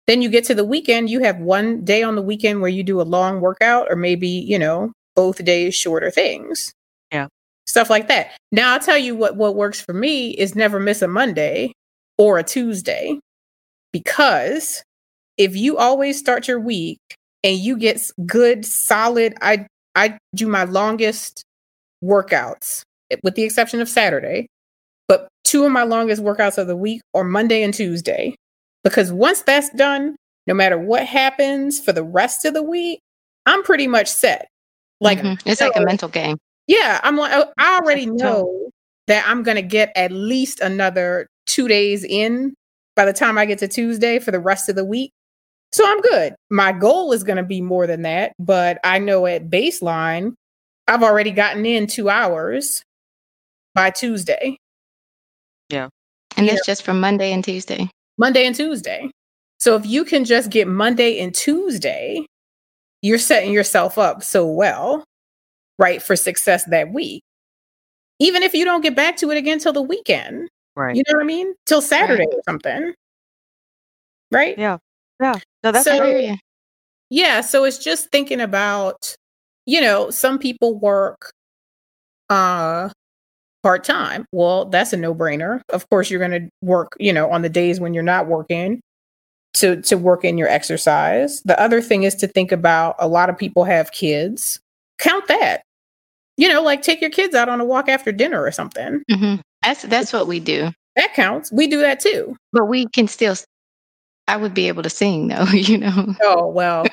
Then 0.07 0.21
you 0.21 0.29
get 0.29 0.45
to 0.45 0.55
the 0.55 0.65
weekend, 0.65 1.09
you 1.09 1.21
have 1.21 1.39
one 1.39 1.85
day 1.85 2.03
on 2.03 2.15
the 2.15 2.23
weekend 2.23 2.61
where 2.61 2.71
you 2.71 2.83
do 2.83 3.01
a 3.01 3.03
long 3.03 3.41
workout, 3.41 3.87
or 3.89 3.97
maybe, 3.97 4.29
you 4.29 4.59
know, 4.59 4.93
both 5.15 5.43
days 5.45 5.75
shorter 5.75 6.11
things. 6.11 6.73
Yeah. 7.11 7.29
Stuff 7.67 7.89
like 7.89 8.09
that. 8.09 8.33
Now 8.53 8.75
I'll 8.75 8.81
tell 8.81 8.99
you 8.99 9.15
what 9.17 9.37
what 9.37 9.57
works 9.57 9.81
for 9.81 9.95
me 9.95 10.31
is 10.31 10.55
never 10.55 10.79
miss 10.79 11.01
a 11.01 11.09
Monday 11.09 11.73
or 12.19 12.39
a 12.39 12.43
Tuesday. 12.43 13.19
Because 13.93 14.83
if 15.39 15.57
you 15.57 15.79
always 15.79 16.19
start 16.19 16.49
your 16.49 16.61
week 16.61 16.99
and 17.45 17.59
you 17.59 17.77
get 17.77 18.01
good 18.27 18.65
solid 18.65 19.35
I 19.41 19.67
I 19.95 20.19
do 20.35 20.49
my 20.49 20.65
longest 20.65 21.45
workouts 22.03 22.83
eh, 23.11 23.17
with 23.23 23.35
the 23.35 23.45
exception 23.45 23.81
of 23.81 23.89
Saturday. 23.89 24.49
But 25.07 25.29
two 25.45 25.65
of 25.65 25.71
my 25.73 25.85
longest 25.85 26.23
workouts 26.23 26.59
of 26.59 26.67
the 26.67 26.77
week 26.77 27.03
are 27.13 27.25
Monday 27.25 27.63
and 27.63 27.73
Tuesday. 27.73 28.35
Because 28.83 29.13
once 29.13 29.43
that's 29.43 29.71
done, 29.71 30.17
no 30.47 30.55
matter 30.55 30.79
what 30.79 31.07
happens 31.07 31.79
for 31.79 31.93
the 31.93 32.03
rest 32.03 32.45
of 32.45 32.55
the 32.55 32.63
week, 32.63 33.01
I'm 33.47 33.63
pretty 33.63 33.87
much 33.87 34.09
set. 34.09 34.49
Like 35.01 35.19
mm-hmm. 35.19 35.49
it's 35.49 35.61
like 35.61 35.77
a 35.77 35.85
mental 35.85 36.09
game. 36.09 36.39
Yeah, 36.67 37.01
I'm 37.03 37.17
like 37.17 37.33
oh, 37.35 37.53
I 37.59 37.77
already 37.77 38.07
know 38.07 38.71
that 39.07 39.25
I'm 39.29 39.43
going 39.43 39.57
to 39.57 39.63
get 39.63 39.93
at 39.97 40.11
least 40.11 40.61
another 40.61 41.27
2 41.47 41.69
days 41.69 42.05
in 42.05 42.55
by 42.97 43.05
the 43.05 43.13
time 43.13 43.37
I 43.37 43.45
get 43.45 43.59
to 43.59 43.69
Tuesday 43.69 44.19
for 44.19 44.31
the 44.31 44.41
rest 44.41 44.71
of 44.71 44.77
the 44.77 44.85
week. 44.85 45.11
So 45.75 45.85
I'm 45.85 46.01
good. 46.03 46.37
My 46.51 46.71
goal 46.71 47.13
is 47.13 47.25
going 47.25 47.37
to 47.37 47.43
be 47.43 47.61
more 47.61 47.89
than 47.89 48.03
that, 48.03 48.33
but 48.39 48.79
I 48.85 49.01
know 49.01 49.27
at 49.27 49.51
baseline 49.51 50.35
I've 50.87 51.03
already 51.03 51.33
gotten 51.33 51.67
in 51.67 51.89
2 51.89 52.09
hours 52.09 52.85
by 53.75 53.91
Tuesday. 53.91 54.57
Yeah. 55.71 55.89
And 56.37 56.49
that's 56.49 56.65
just 56.65 56.85
from 56.85 57.01
Monday 57.01 57.33
and 57.33 57.43
Tuesday. 57.43 57.91
Monday 58.19 58.47
and 58.47 58.55
Tuesday. 58.55 59.11
So 59.59 59.75
if 59.75 59.85
you 59.85 60.05
can 60.05 60.25
just 60.25 60.49
get 60.49 60.69
Monday 60.69 61.19
and 61.19 61.35
Tuesday, 61.35 62.25
you're 63.03 63.19
setting 63.19 63.53
yourself 63.53 63.99
up 63.99 64.23
so 64.23 64.47
well, 64.47 65.03
right, 65.81 66.01
for 66.01 66.15
success 66.15 66.63
that 66.67 66.93
week. 66.93 67.25
Even 68.21 68.45
if 68.45 68.55
you 68.55 68.65
don't 68.65 68.83
get 68.83 68.95
back 68.95 69.17
to 69.17 69.33
it 69.33 69.37
again 69.37 69.59
till 69.59 69.73
the 69.73 69.83
weekend. 69.83 70.49
Right. 70.77 70.95
You 70.95 71.03
know 71.09 71.17
what 71.17 71.25
I 71.25 71.27
mean? 71.27 71.53
Till 71.67 71.83
Saturday 71.83 72.27
right. 72.27 72.35
or 72.35 72.43
something. 72.49 72.95
Right? 74.31 74.57
Yeah. 74.57 74.79
Yeah. 75.21 75.39
No, 75.63 75.73
that's 75.73 75.85
so, 75.85 75.99
true. 75.99 76.37
Yeah. 77.11 77.41
So 77.41 77.65
it's 77.65 77.79
just 77.79 78.11
thinking 78.11 78.41
about, 78.41 79.15
you 79.67 79.81
know, 79.81 80.11
some 80.11 80.39
people 80.39 80.79
work 80.79 81.31
uh 82.31 82.89
part 83.63 83.83
time. 83.85 84.27
Well, 84.33 84.67
that's 84.67 84.93
a 84.93 84.97
no 84.97 85.15
brainer. 85.15 85.61
Of 85.71 85.89
course, 85.89 86.11
you're 86.11 86.21
going 86.21 86.43
to 86.43 86.49
work, 86.63 86.93
you 86.99 87.13
know, 87.13 87.31
on 87.31 87.43
the 87.43 87.49
days 87.49 87.81
when 87.81 87.95
you're 87.95 88.03
not 88.03 88.27
working 88.27 88.81
to 89.55 89.81
to 89.83 89.97
work 89.97 90.25
in 90.25 90.37
your 90.39 90.49
exercise. 90.49 91.41
The 91.43 91.59
other 91.61 91.81
thing 91.81 92.03
is 92.03 92.15
to 92.17 92.29
think 92.29 92.53
about 92.53 92.97
a 92.99 93.09
lot 93.09 93.31
of 93.31 93.39
people 93.39 93.65
have 93.65 93.91
kids. 93.93 94.61
Count 94.99 95.27
that. 95.29 95.63
You 96.37 96.49
know, 96.49 96.63
like 96.63 96.83
take 96.83 97.01
your 97.01 97.11
kids 97.11 97.35
out 97.35 97.49
on 97.49 97.61
a 97.61 97.65
walk 97.65 97.89
after 97.89 98.13
dinner 98.13 98.43
or 98.43 98.51
something. 98.51 99.03
Mm-hmm. 99.11 99.41
That's 99.63 99.83
that's 99.83 100.13
what 100.13 100.27
we 100.27 100.41
do. 100.41 100.71
That 100.97 101.15
counts. 101.15 101.51
We 101.51 101.67
do 101.67 101.79
that 101.81 102.01
too. 102.01 102.37
But 102.53 102.67
we 102.67 102.87
can 102.87 103.09
still. 103.09 103.35
I 104.27 104.37
would 104.37 104.55
be 104.55 104.69
able 104.69 104.83
to 104.83 104.91
sing 104.91 105.29
though. 105.29 105.45
You 105.53 105.79
know. 105.79 106.15
Oh 106.23 106.49
well. 106.49 106.87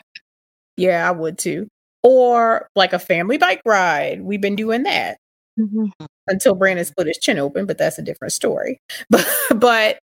yeah, 0.78 1.08
I 1.08 1.12
would 1.12 1.38
too. 1.38 1.68
Or 2.04 2.68
like 2.76 2.94
a 2.94 3.00
family 3.00 3.38
bike 3.38 3.62
ride. 3.66 4.22
We've 4.22 4.42
been 4.42 4.56
doing 4.56 4.84
that. 4.84 5.18
Mm-hmm. 5.60 6.06
Until 6.28 6.56
Brandon 6.56 6.86
split 6.86 7.08
his 7.08 7.18
chin 7.18 7.38
open, 7.38 7.66
but 7.66 7.78
that's 7.78 8.00
a 8.00 8.02
different 8.02 8.34
story. 8.34 8.80
But 9.10 9.28
but 9.56 10.00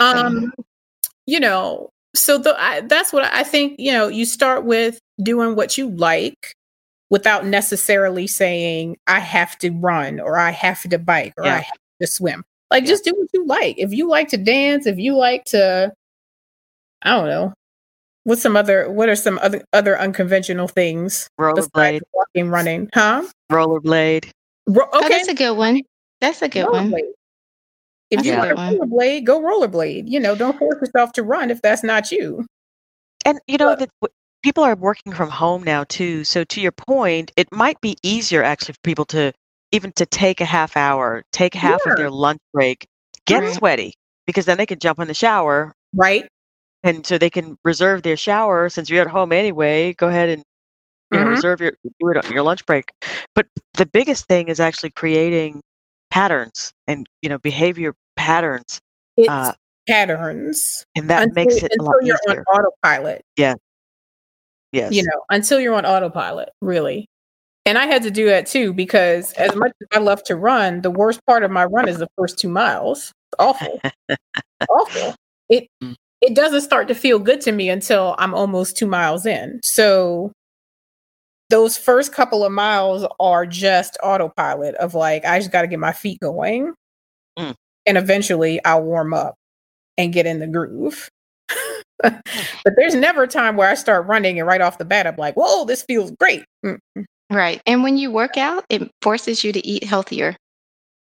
um, 0.00 0.52
you 1.26 1.40
know, 1.40 1.90
so 2.14 2.38
the, 2.38 2.54
I, 2.58 2.82
that's 2.82 3.12
what 3.12 3.24
I 3.32 3.42
think. 3.42 3.78
You 3.78 3.92
know, 3.92 4.08
you 4.08 4.24
start 4.24 4.64
with 4.64 4.98
doing 5.22 5.56
what 5.56 5.78
you 5.78 5.90
like 5.90 6.54
without 7.10 7.46
necessarily 7.46 8.26
saying 8.26 8.96
I 9.06 9.20
have 9.20 9.56
to 9.58 9.70
run 9.70 10.20
or 10.20 10.38
I 10.38 10.50
have 10.50 10.82
to 10.88 10.98
bike 10.98 11.34
or 11.36 11.44
yeah. 11.44 11.54
I 11.54 11.58
have 11.58 11.78
to 12.00 12.06
swim. 12.06 12.44
Like 12.70 12.82
yeah. 12.82 12.88
just 12.88 13.04
do 13.04 13.14
what 13.16 13.28
you 13.32 13.46
like. 13.46 13.78
If 13.78 13.92
you 13.92 14.08
like 14.08 14.28
to 14.28 14.36
dance, 14.36 14.86
if 14.86 14.98
you 14.98 15.16
like 15.16 15.44
to, 15.46 15.92
I 17.02 17.10
don't 17.10 17.28
know, 17.28 17.52
what's 18.26 18.42
some 18.42 18.56
other 18.56 18.90
what 18.90 19.08
are 19.08 19.16
some 19.16 19.38
other 19.40 19.64
other 19.72 19.98
unconventional 19.98 20.68
things? 20.68 21.28
Rollerblade, 21.40 22.00
walking, 22.12 22.50
running, 22.50 22.90
huh? 22.92 23.24
Rollerblade. 23.50 24.30
Ro- 24.66 24.88
oh, 24.92 24.98
okay, 24.98 25.06
oh, 25.06 25.08
that's 25.08 25.28
a 25.28 25.34
good 25.34 25.56
one. 25.56 25.80
That's 26.20 26.42
a 26.42 26.48
good 26.48 26.66
one. 26.66 26.92
If 28.10 28.18
that's 28.18 28.26
you 28.26 28.36
want 28.36 28.50
to 28.50 28.56
rollerblade, 28.56 29.24
go 29.24 29.40
rollerblade. 29.40 30.04
You 30.08 30.20
know, 30.20 30.34
don't 30.34 30.58
force 30.58 30.76
yourself 30.80 31.12
to 31.12 31.22
run 31.22 31.50
if 31.50 31.62
that's 31.62 31.84
not 31.84 32.10
you. 32.10 32.44
And 33.24 33.40
you 33.46 33.58
know 33.58 33.76
that 33.76 33.90
people 34.42 34.64
are 34.64 34.76
working 34.76 35.12
from 35.12 35.30
home 35.30 35.62
now 35.62 35.84
too. 35.84 36.24
So 36.24 36.44
to 36.44 36.60
your 36.60 36.72
point, 36.72 37.32
it 37.36 37.48
might 37.52 37.80
be 37.80 37.96
easier 38.02 38.42
actually 38.42 38.74
for 38.74 38.80
people 38.82 39.04
to 39.06 39.32
even 39.72 39.92
to 39.92 40.06
take 40.06 40.40
a 40.40 40.44
half 40.44 40.76
hour, 40.76 41.24
take 41.32 41.54
half 41.54 41.80
yeah. 41.84 41.92
of 41.92 41.98
their 41.98 42.10
lunch 42.10 42.40
break, 42.52 42.86
get 43.26 43.42
right. 43.42 43.54
sweaty 43.54 43.94
because 44.26 44.46
then 44.46 44.56
they 44.58 44.66
can 44.66 44.78
jump 44.78 44.98
in 44.98 45.08
the 45.08 45.14
shower. 45.14 45.72
Right. 45.94 46.28
And 46.86 47.04
so 47.04 47.18
they 47.18 47.30
can 47.30 47.58
reserve 47.64 48.02
their 48.02 48.16
shower 48.16 48.68
since 48.68 48.88
you're 48.88 49.02
at 49.02 49.08
home 49.08 49.32
anyway. 49.32 49.92
Go 49.94 50.06
ahead 50.08 50.28
and 50.28 50.44
you 51.10 51.18
know, 51.18 51.24
mm-hmm. 51.24 51.34
reserve 51.34 51.60
your 51.60 51.72
do 51.82 52.10
it 52.10 52.24
on 52.24 52.32
your 52.32 52.42
lunch 52.42 52.64
break. 52.64 52.92
But 53.34 53.46
the 53.74 53.86
biggest 53.86 54.26
thing 54.26 54.46
is 54.46 54.60
actually 54.60 54.90
creating 54.90 55.60
patterns 56.10 56.72
and 56.86 57.06
you 57.22 57.28
know 57.28 57.38
behavior 57.38 57.94
patterns. 58.14 58.80
It's 59.16 59.28
uh, 59.28 59.52
patterns, 59.88 60.84
and 60.94 61.10
that 61.10 61.24
until, 61.24 61.44
makes 61.44 61.56
it 61.56 61.72
a 61.78 61.82
lot 61.82 61.96
you're 62.02 62.18
easier. 62.28 62.44
on 62.52 62.60
autopilot. 62.60 63.22
Yeah. 63.36 63.54
Yes. 64.70 64.92
You 64.92 65.02
know, 65.02 65.22
until 65.30 65.58
you're 65.58 65.74
on 65.74 65.86
autopilot, 65.86 66.50
really. 66.60 67.06
And 67.64 67.78
I 67.78 67.86
had 67.86 68.02
to 68.02 68.10
do 68.12 68.26
that 68.26 68.46
too 68.46 68.72
because 68.72 69.32
as 69.32 69.56
much 69.56 69.72
as 69.80 69.88
I 69.92 69.98
love 69.98 70.22
to 70.24 70.36
run, 70.36 70.82
the 70.82 70.90
worst 70.90 71.20
part 71.26 71.42
of 71.42 71.50
my 71.50 71.64
run 71.64 71.88
is 71.88 71.98
the 71.98 72.08
first 72.16 72.38
two 72.38 72.48
miles. 72.48 73.12
It's 73.32 73.40
awful. 73.40 73.80
awful. 74.70 75.14
It 75.48 75.66
mm. 75.82 75.96
It 76.20 76.34
doesn't 76.34 76.62
start 76.62 76.88
to 76.88 76.94
feel 76.94 77.18
good 77.18 77.40
to 77.42 77.52
me 77.52 77.68
until 77.68 78.14
I'm 78.18 78.34
almost 78.34 78.76
two 78.76 78.86
miles 78.86 79.26
in. 79.26 79.60
So 79.62 80.32
those 81.50 81.76
first 81.76 82.12
couple 82.12 82.44
of 82.44 82.52
miles 82.52 83.06
are 83.20 83.46
just 83.46 83.96
autopilot 84.02 84.74
of 84.76 84.94
like 84.94 85.24
I 85.24 85.38
just 85.38 85.52
got 85.52 85.62
to 85.62 85.68
get 85.68 85.78
my 85.78 85.92
feet 85.92 86.20
going, 86.20 86.74
mm. 87.38 87.54
and 87.84 87.98
eventually 87.98 88.64
I'll 88.64 88.82
warm 88.82 89.14
up 89.14 89.34
and 89.96 90.12
get 90.12 90.26
in 90.26 90.40
the 90.40 90.46
groove. 90.46 91.08
but 92.02 92.22
there's 92.76 92.94
never 92.94 93.22
a 93.22 93.28
time 93.28 93.56
where 93.56 93.70
I 93.70 93.74
start 93.74 94.06
running 94.06 94.38
and 94.38 94.46
right 94.46 94.60
off 94.60 94.78
the 94.78 94.84
bat 94.84 95.06
I'm 95.06 95.16
like, 95.16 95.34
whoa, 95.34 95.64
this 95.64 95.82
feels 95.82 96.10
great. 96.12 96.44
mm 96.64 96.78
Right, 97.28 97.60
and 97.66 97.82
when 97.82 97.98
you 97.98 98.12
work 98.12 98.36
out, 98.36 98.64
it 98.68 98.88
forces 99.02 99.42
you 99.42 99.52
to 99.52 99.66
eat 99.66 99.82
healthier. 99.82 100.36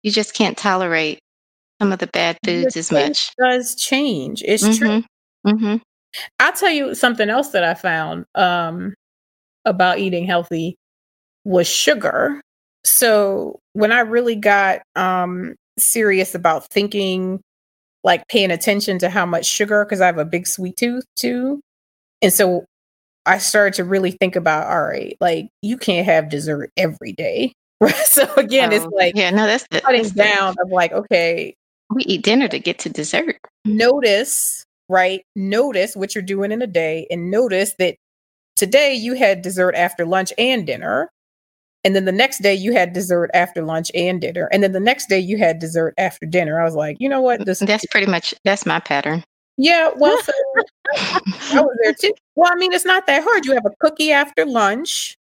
You 0.01 0.11
just 0.11 0.33
can't 0.33 0.57
tolerate 0.57 1.19
some 1.81 1.91
of 1.91 1.99
the 1.99 2.07
bad 2.07 2.37
foods 2.45 2.73
the 2.73 2.79
as 2.79 2.91
much. 2.91 3.31
Does 3.37 3.75
change? 3.75 4.43
It's 4.45 4.63
mm-hmm. 4.63 4.77
true. 4.77 5.03
Mm-hmm. 5.45 5.75
I'll 6.39 6.53
tell 6.53 6.71
you 6.71 6.95
something 6.95 7.29
else 7.29 7.49
that 7.49 7.63
I 7.63 7.73
found. 7.73 8.25
Um, 8.35 8.93
about 9.65 9.99
eating 9.99 10.25
healthy 10.25 10.77
was 11.43 11.67
sugar. 11.67 12.41
So 12.83 13.59
when 13.73 13.91
I 13.91 13.99
really 14.01 14.35
got 14.35 14.81
um, 14.95 15.55
serious 15.77 16.35
about 16.35 16.67
thinking, 16.67 17.41
like 18.03 18.27
paying 18.27 18.51
attention 18.51 18.99
to 18.99 19.09
how 19.09 19.25
much 19.25 19.45
sugar, 19.45 19.83
because 19.83 20.01
I 20.01 20.05
have 20.05 20.19
a 20.19 20.25
big 20.25 20.47
sweet 20.47 20.77
tooth 20.77 21.05
too. 21.15 21.59
And 22.21 22.31
so 22.31 22.65
I 23.25 23.39
started 23.39 23.73
to 23.75 23.83
really 23.83 24.11
think 24.11 24.35
about, 24.35 24.67
all 24.67 24.83
right, 24.83 25.17
like 25.19 25.49
you 25.61 25.77
can't 25.77 26.05
have 26.05 26.29
dessert 26.29 26.71
every 26.77 27.11
day. 27.11 27.53
so 28.05 28.31
again, 28.37 28.71
oh, 28.71 28.75
it's 28.75 28.85
like 28.85 29.15
yeah, 29.15 29.31
no, 29.31 29.47
that's 29.47 29.65
the, 29.69 29.81
cutting 29.81 30.03
that's 30.03 30.13
down 30.13 30.53
the, 30.57 30.63
of 30.63 30.69
like, 30.69 30.91
okay, 30.91 31.55
we 31.93 32.03
eat 32.03 32.23
dinner 32.23 32.47
to 32.47 32.59
get 32.59 32.79
to 32.79 32.89
dessert. 32.89 33.39
Notice, 33.65 34.65
right? 34.89 35.23
Notice 35.35 35.95
what 35.95 36.15
you're 36.15 36.23
doing 36.23 36.51
in 36.51 36.61
a 36.61 36.67
day, 36.67 37.07
and 37.09 37.31
notice 37.31 37.73
that 37.79 37.95
today 38.55 38.93
you 38.93 39.13
had 39.13 39.41
dessert 39.41 39.75
after 39.75 40.05
lunch 40.05 40.33
and 40.37 40.65
dinner. 40.65 41.11
And 41.83 41.95
then 41.95 42.05
the 42.05 42.11
next 42.11 42.41
day 42.41 42.55
you 42.55 42.73
had 42.73 42.93
dessert 42.93 43.29
after 43.35 43.63
lunch 43.63 43.91
and 43.93 44.19
dinner. 44.19 44.49
And 44.51 44.63
then 44.63 44.71
the 44.71 44.79
next 44.79 45.07
day 45.07 45.19
you 45.19 45.37
had 45.37 45.59
dessert 45.59 45.93
after 45.99 46.25
dinner. 46.25 46.59
I 46.59 46.63
was 46.63 46.73
like, 46.73 46.97
you 46.99 47.07
know 47.07 47.21
what? 47.21 47.41
Mm, 47.41 47.45
this 47.45 47.59
that's 47.59 47.85
pretty 47.85 48.07
much 48.07 48.33
that's 48.43 48.65
my 48.65 48.79
pattern. 48.79 49.23
Yeah, 49.57 49.91
well, 49.95 50.19
so 50.21 50.33
I 50.95 51.61
was 51.61 51.77
there 51.83 51.93
too. 51.93 52.13
Well, 52.35 52.51
I 52.51 52.55
mean, 52.55 52.73
it's 52.73 52.85
not 52.85 53.07
that 53.07 53.23
hard. 53.23 53.45
You 53.45 53.53
have 53.53 53.65
a 53.65 53.73
cookie 53.79 54.11
after 54.11 54.45
lunch, 54.45 55.15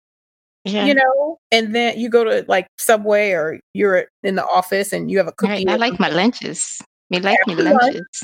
yeah. 0.65 0.86
you 0.86 0.93
know, 0.93 1.39
and 1.52 1.76
then 1.76 1.99
you 1.99 2.10
go 2.10 2.23
to 2.23 2.45
like 2.47 2.67
Subway 2.78 3.32
or 3.32 3.60
you're 3.73 4.06
in 4.23 4.36
the 4.36 4.45
office 4.45 4.93
and 4.93 5.12
you 5.12 5.17
have 5.17 5.28
a 5.28 5.34
cookie. 5.34 5.65
Right. 5.65 5.69
I 5.69 5.76
like 5.76 5.99
my 5.99 6.10
lunches. 6.10 6.82
Me 7.10 7.19
like 7.19 7.38
me 7.47 7.56
lunches. 7.56 8.23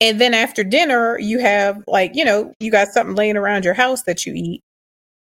And 0.00 0.20
then 0.20 0.34
after 0.34 0.62
dinner, 0.62 1.18
you 1.18 1.38
have 1.40 1.82
like, 1.86 2.14
you 2.14 2.24
know, 2.24 2.52
you 2.60 2.70
got 2.70 2.88
something 2.88 3.16
laying 3.16 3.36
around 3.36 3.64
your 3.64 3.74
house 3.74 4.02
that 4.02 4.26
you 4.26 4.32
eat. 4.34 4.62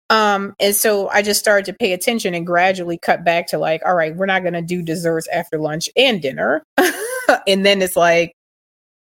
Um, 0.09 0.55
and 0.59 0.75
so 0.75 1.07
I 1.09 1.21
just 1.21 1.39
started 1.39 1.65
to 1.65 1.73
pay 1.73 1.93
attention 1.93 2.33
and 2.33 2.45
gradually 2.45 2.97
cut 2.97 3.23
back 3.23 3.47
to 3.47 3.57
like, 3.57 3.81
all 3.85 3.95
right, 3.95 4.15
we're 4.15 4.25
not 4.25 4.43
going 4.43 4.53
to 4.53 4.61
do 4.61 4.81
desserts 4.81 5.27
after 5.29 5.57
lunch 5.57 5.89
and 5.95 6.21
dinner. 6.21 6.63
and 7.47 7.65
then 7.65 7.81
it's 7.81 7.95
like, 7.95 8.33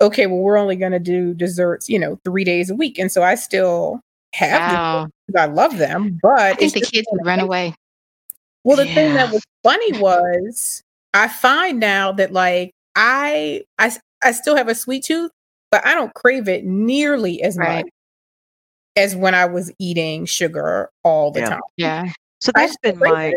okay, 0.03 0.27
well, 0.27 0.39
we're 0.39 0.59
only 0.59 0.77
going 0.77 0.93
to 0.93 0.99
do 0.99 1.33
desserts, 1.35 1.89
you 1.89 1.99
know, 1.99 2.19
three 2.25 2.45
days 2.45 2.69
a 2.69 2.75
week. 2.75 2.99
And 2.99 3.11
so 3.11 3.23
I 3.23 3.35
still 3.35 4.01
have 4.35 4.71
Wow. 4.71 5.03
them. 5.03 5.13
I 5.37 5.47
love 5.47 5.77
them, 5.79 6.19
but 6.23 6.39
I 6.41 6.55
think 6.55 6.75
the 6.75 6.81
kids 6.81 7.07
would 7.13 7.25
run 7.25 7.41
away. 7.41 7.75
Well, 8.65 8.77
the 8.77 8.87
thing 8.87 9.15
that 9.15 9.33
was 9.33 9.43
funny 9.63 9.93
was 9.95 10.83
I 11.15 11.29
find 11.29 11.81
now 11.81 12.13
that 12.13 12.33
like 12.33 12.73
I 12.97 13.65
I 13.79 13.93
I 14.23 14.33
still 14.33 14.57
have 14.57 14.69
a 14.69 14.75
sweet 14.75 15.05
tooth, 15.05 15.31
but 15.71 15.85
I 15.87 15.95
don't 15.95 16.13
crave 16.15 16.49
it 16.49 16.65
nearly 16.65 17.43
as 17.43 17.57
Right. 17.57 17.85
much 17.85 17.93
as 18.97 19.17
when 19.17 19.35
I 19.35 19.47
was 19.47 19.73
eating 19.79 20.27
sugar 20.27 20.91
all 21.05 21.31
the 21.31 21.41
Yeah. 21.41 21.49
time. 21.51 21.61
Yeah. 21.77 22.13
So 22.41 22.53
that's 22.55 22.77
been 22.79 22.99
my 22.99 23.29
it. 23.29 23.37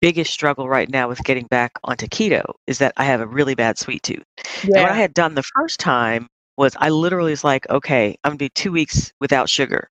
biggest 0.00 0.32
struggle 0.32 0.68
right 0.68 0.88
now 0.88 1.08
with 1.08 1.22
getting 1.24 1.46
back 1.46 1.72
onto 1.84 2.06
keto 2.06 2.42
is 2.66 2.78
that 2.78 2.92
I 2.96 3.04
have 3.04 3.20
a 3.20 3.26
really 3.26 3.54
bad 3.54 3.78
sweet 3.78 4.02
tooth. 4.02 4.24
And 4.64 4.82
what 4.82 4.90
I 4.90 4.96
had 4.96 5.14
done 5.14 5.34
the 5.34 5.42
first 5.54 5.78
time 5.80 6.28
was 6.56 6.74
I 6.78 6.88
literally 6.90 7.30
was 7.30 7.44
like, 7.44 7.68
okay, 7.70 8.16
I'm 8.24 8.32
gonna 8.32 8.38
do 8.38 8.48
two 8.50 8.72
weeks 8.72 9.12
without 9.20 9.48
sugar. 9.48 9.88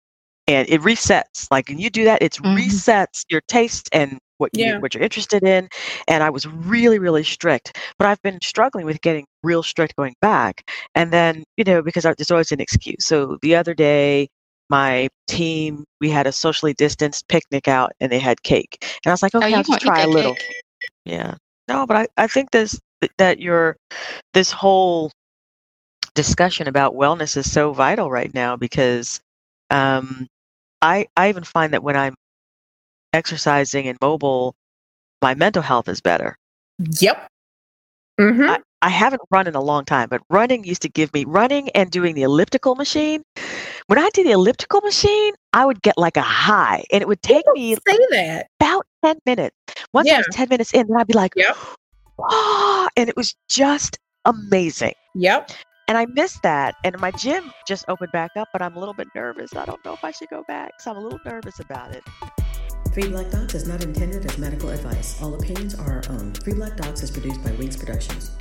And 0.48 0.68
it 0.70 0.82
resets. 0.82 1.48
Like 1.52 1.70
when 1.70 1.80
you 1.80 1.90
do 1.90 2.04
that, 2.06 2.22
it 2.22 2.34
Mhm. 2.44 2.56
resets 2.56 3.24
your 3.30 3.42
taste 3.48 3.90
and 3.92 4.20
what 4.38 4.52
you 4.54 4.74
Yeah. 4.74 4.78
what 4.80 4.94
you're 4.94 5.04
interested 5.04 5.44
in. 5.44 5.68
And 6.08 6.24
I 6.24 6.30
was 6.30 6.46
really, 6.48 7.00
really 7.00 7.24
strict. 7.24 7.78
But 7.98 8.08
I've 8.08 8.22
been 8.22 8.40
struggling 8.42 8.86
with 8.86 9.02
getting 9.02 9.26
real 9.44 9.64
strict 9.64 9.96
going 9.96 10.16
back. 10.22 10.70
And 10.96 11.12
then, 11.12 11.44
you 11.58 11.64
know, 11.64 11.82
because 11.82 12.06
I, 12.06 12.14
there's 12.18 12.32
always 12.32 12.52
an 12.52 12.62
excuse. 12.62 13.06
So 13.06 13.38
the 13.42 13.56
other 13.56 13.74
day, 13.74 14.28
my 14.70 15.08
team, 15.28 15.86
we 16.02 16.10
had 16.10 16.28
a 16.28 16.32
socially 16.32 16.74
distanced 16.74 17.28
picnic 17.28 17.68
out 17.68 17.92
and 18.00 18.12
they 18.12 18.20
had 18.20 18.44
cake. 18.44 18.78
And 18.82 19.10
I 19.10 19.12
was 19.12 19.22
like, 19.24 19.36
Oh, 19.36 19.40
okay, 19.40 19.50
you 19.50 19.56
I'll 19.56 19.64
just 19.64 19.80
try 19.80 20.02
a 20.02 20.08
little. 20.08 20.36
cake? 20.36 20.56
Yeah. 21.06 21.36
No, 21.68 21.86
but 21.86 21.98
I, 21.98 22.08
I 22.18 22.28
think 22.28 22.52
this 22.52 22.80
that 23.18 23.40
your 23.40 23.78
this 24.34 24.52
whole 24.52 25.12
discussion 26.16 26.68
about 26.68 26.96
wellness 26.96 27.36
is 27.38 27.52
so 27.52 27.74
vital 27.74 28.10
right 28.10 28.34
now 28.34 28.56
because 28.56 29.20
um 29.70 30.28
I 30.86 31.08
I 31.18 31.30
even 31.30 31.44
find 31.44 31.74
that 31.74 31.84
when 31.84 31.96
I'm 31.98 32.14
exercising 33.14 33.88
and 33.88 33.98
mobile, 34.02 34.56
my 35.22 35.34
mental 35.34 35.62
health 35.64 35.88
is 35.90 36.02
better. 36.02 36.38
Yep. 37.00 37.28
hmm 38.20 38.42
I, 38.42 38.60
I 38.82 38.90
haven't 38.90 39.22
run 39.32 39.48
in 39.48 39.56
a 39.56 39.62
long 39.62 39.86
time, 39.86 40.10
but 40.10 40.22
running 40.30 40.64
used 40.64 40.84
to 40.84 40.90
give 40.90 41.14
me 41.14 41.26
running 41.26 41.70
and 41.70 41.90
doing 41.90 42.14
the 42.16 42.22
elliptical 42.24 42.76
machine. 42.76 43.24
When 43.88 43.98
I 43.98 44.10
did 44.14 44.28
the 44.28 44.32
elliptical 44.32 44.82
machine, 44.82 45.34
I 45.54 45.66
would 45.66 45.82
get 45.82 45.98
like 45.98 46.18
a 46.18 46.22
high 46.22 46.84
and 46.92 47.02
it 47.02 47.08
would 47.08 47.22
take 47.22 47.46
me 47.54 47.76
say 47.76 47.98
that. 48.12 48.48
about 48.60 48.86
10 49.04 49.18
minutes. 49.26 49.56
Once 49.94 50.10
I 50.12 50.18
was 50.18 50.28
10 50.32 50.50
minutes 50.50 50.74
in, 50.74 50.88
then 50.88 50.98
I'd 50.98 51.08
be 51.08 51.14
like, 51.14 51.34
Yep. 51.36 51.58
ah, 52.20 52.88
and 52.98 53.10
it 53.10 53.16
was 53.16 53.36
just 53.50 53.98
amazing. 54.26 54.94
Yep. 55.16 55.52
And 55.88 55.98
I 55.98 56.06
missed 56.08 56.42
that. 56.42 56.76
And 56.84 57.00
my 57.00 57.12
gym 57.12 57.52
just 57.68 57.86
opened 57.88 58.12
back 58.12 58.32
up, 58.36 58.50
but 58.52 58.62
I'm 58.62 58.76
a 58.76 58.80
little 58.80 58.94
bit 58.94 59.08
nervous. 59.14 59.56
I 59.56 59.66
don't 59.66 59.84
know 59.86 59.94
if 59.94 60.04
I 60.04 60.12
should 60.12 60.30
go 60.30 60.44
back. 60.48 60.82
So 60.82 60.92
I'm 60.92 60.98
a 60.98 61.02
little 61.02 61.20
nervous 61.26 61.60
about 61.60 61.94
it. 61.94 62.04
Three 62.92 63.10
Black 63.10 63.30
Dots 63.30 63.54
is 63.54 63.68
not 63.68 63.84
intended 63.84 64.26
as 64.26 64.38
medical 64.38 64.70
advice. 64.70 65.22
All 65.22 65.36
opinions 65.36 65.76
are 65.76 66.02
our 66.02 66.04
own. 66.10 66.34
Three 66.34 66.54
Black 66.54 66.78
Dots 66.78 67.04
is 67.04 67.12
produced 67.12 67.44
by 67.44 67.52
Wings 67.52 67.78
Productions. 67.78 68.32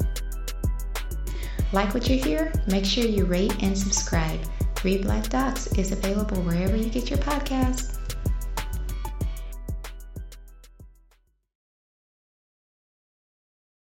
Like 1.72 1.92
what 1.92 2.08
you 2.08 2.16
hear? 2.16 2.52
Make 2.68 2.84
sure 2.84 3.04
you 3.04 3.24
rate 3.24 3.62
and 3.62 3.76
subscribe. 3.76 4.40
Three 4.76 4.98
Black 4.98 5.28
Dots 5.28 5.66
is 5.78 5.92
available 5.92 6.40
wherever 6.42 6.76
you 6.76 6.88
get 6.88 7.10
your 7.10 7.18
podcasts. 7.18 7.98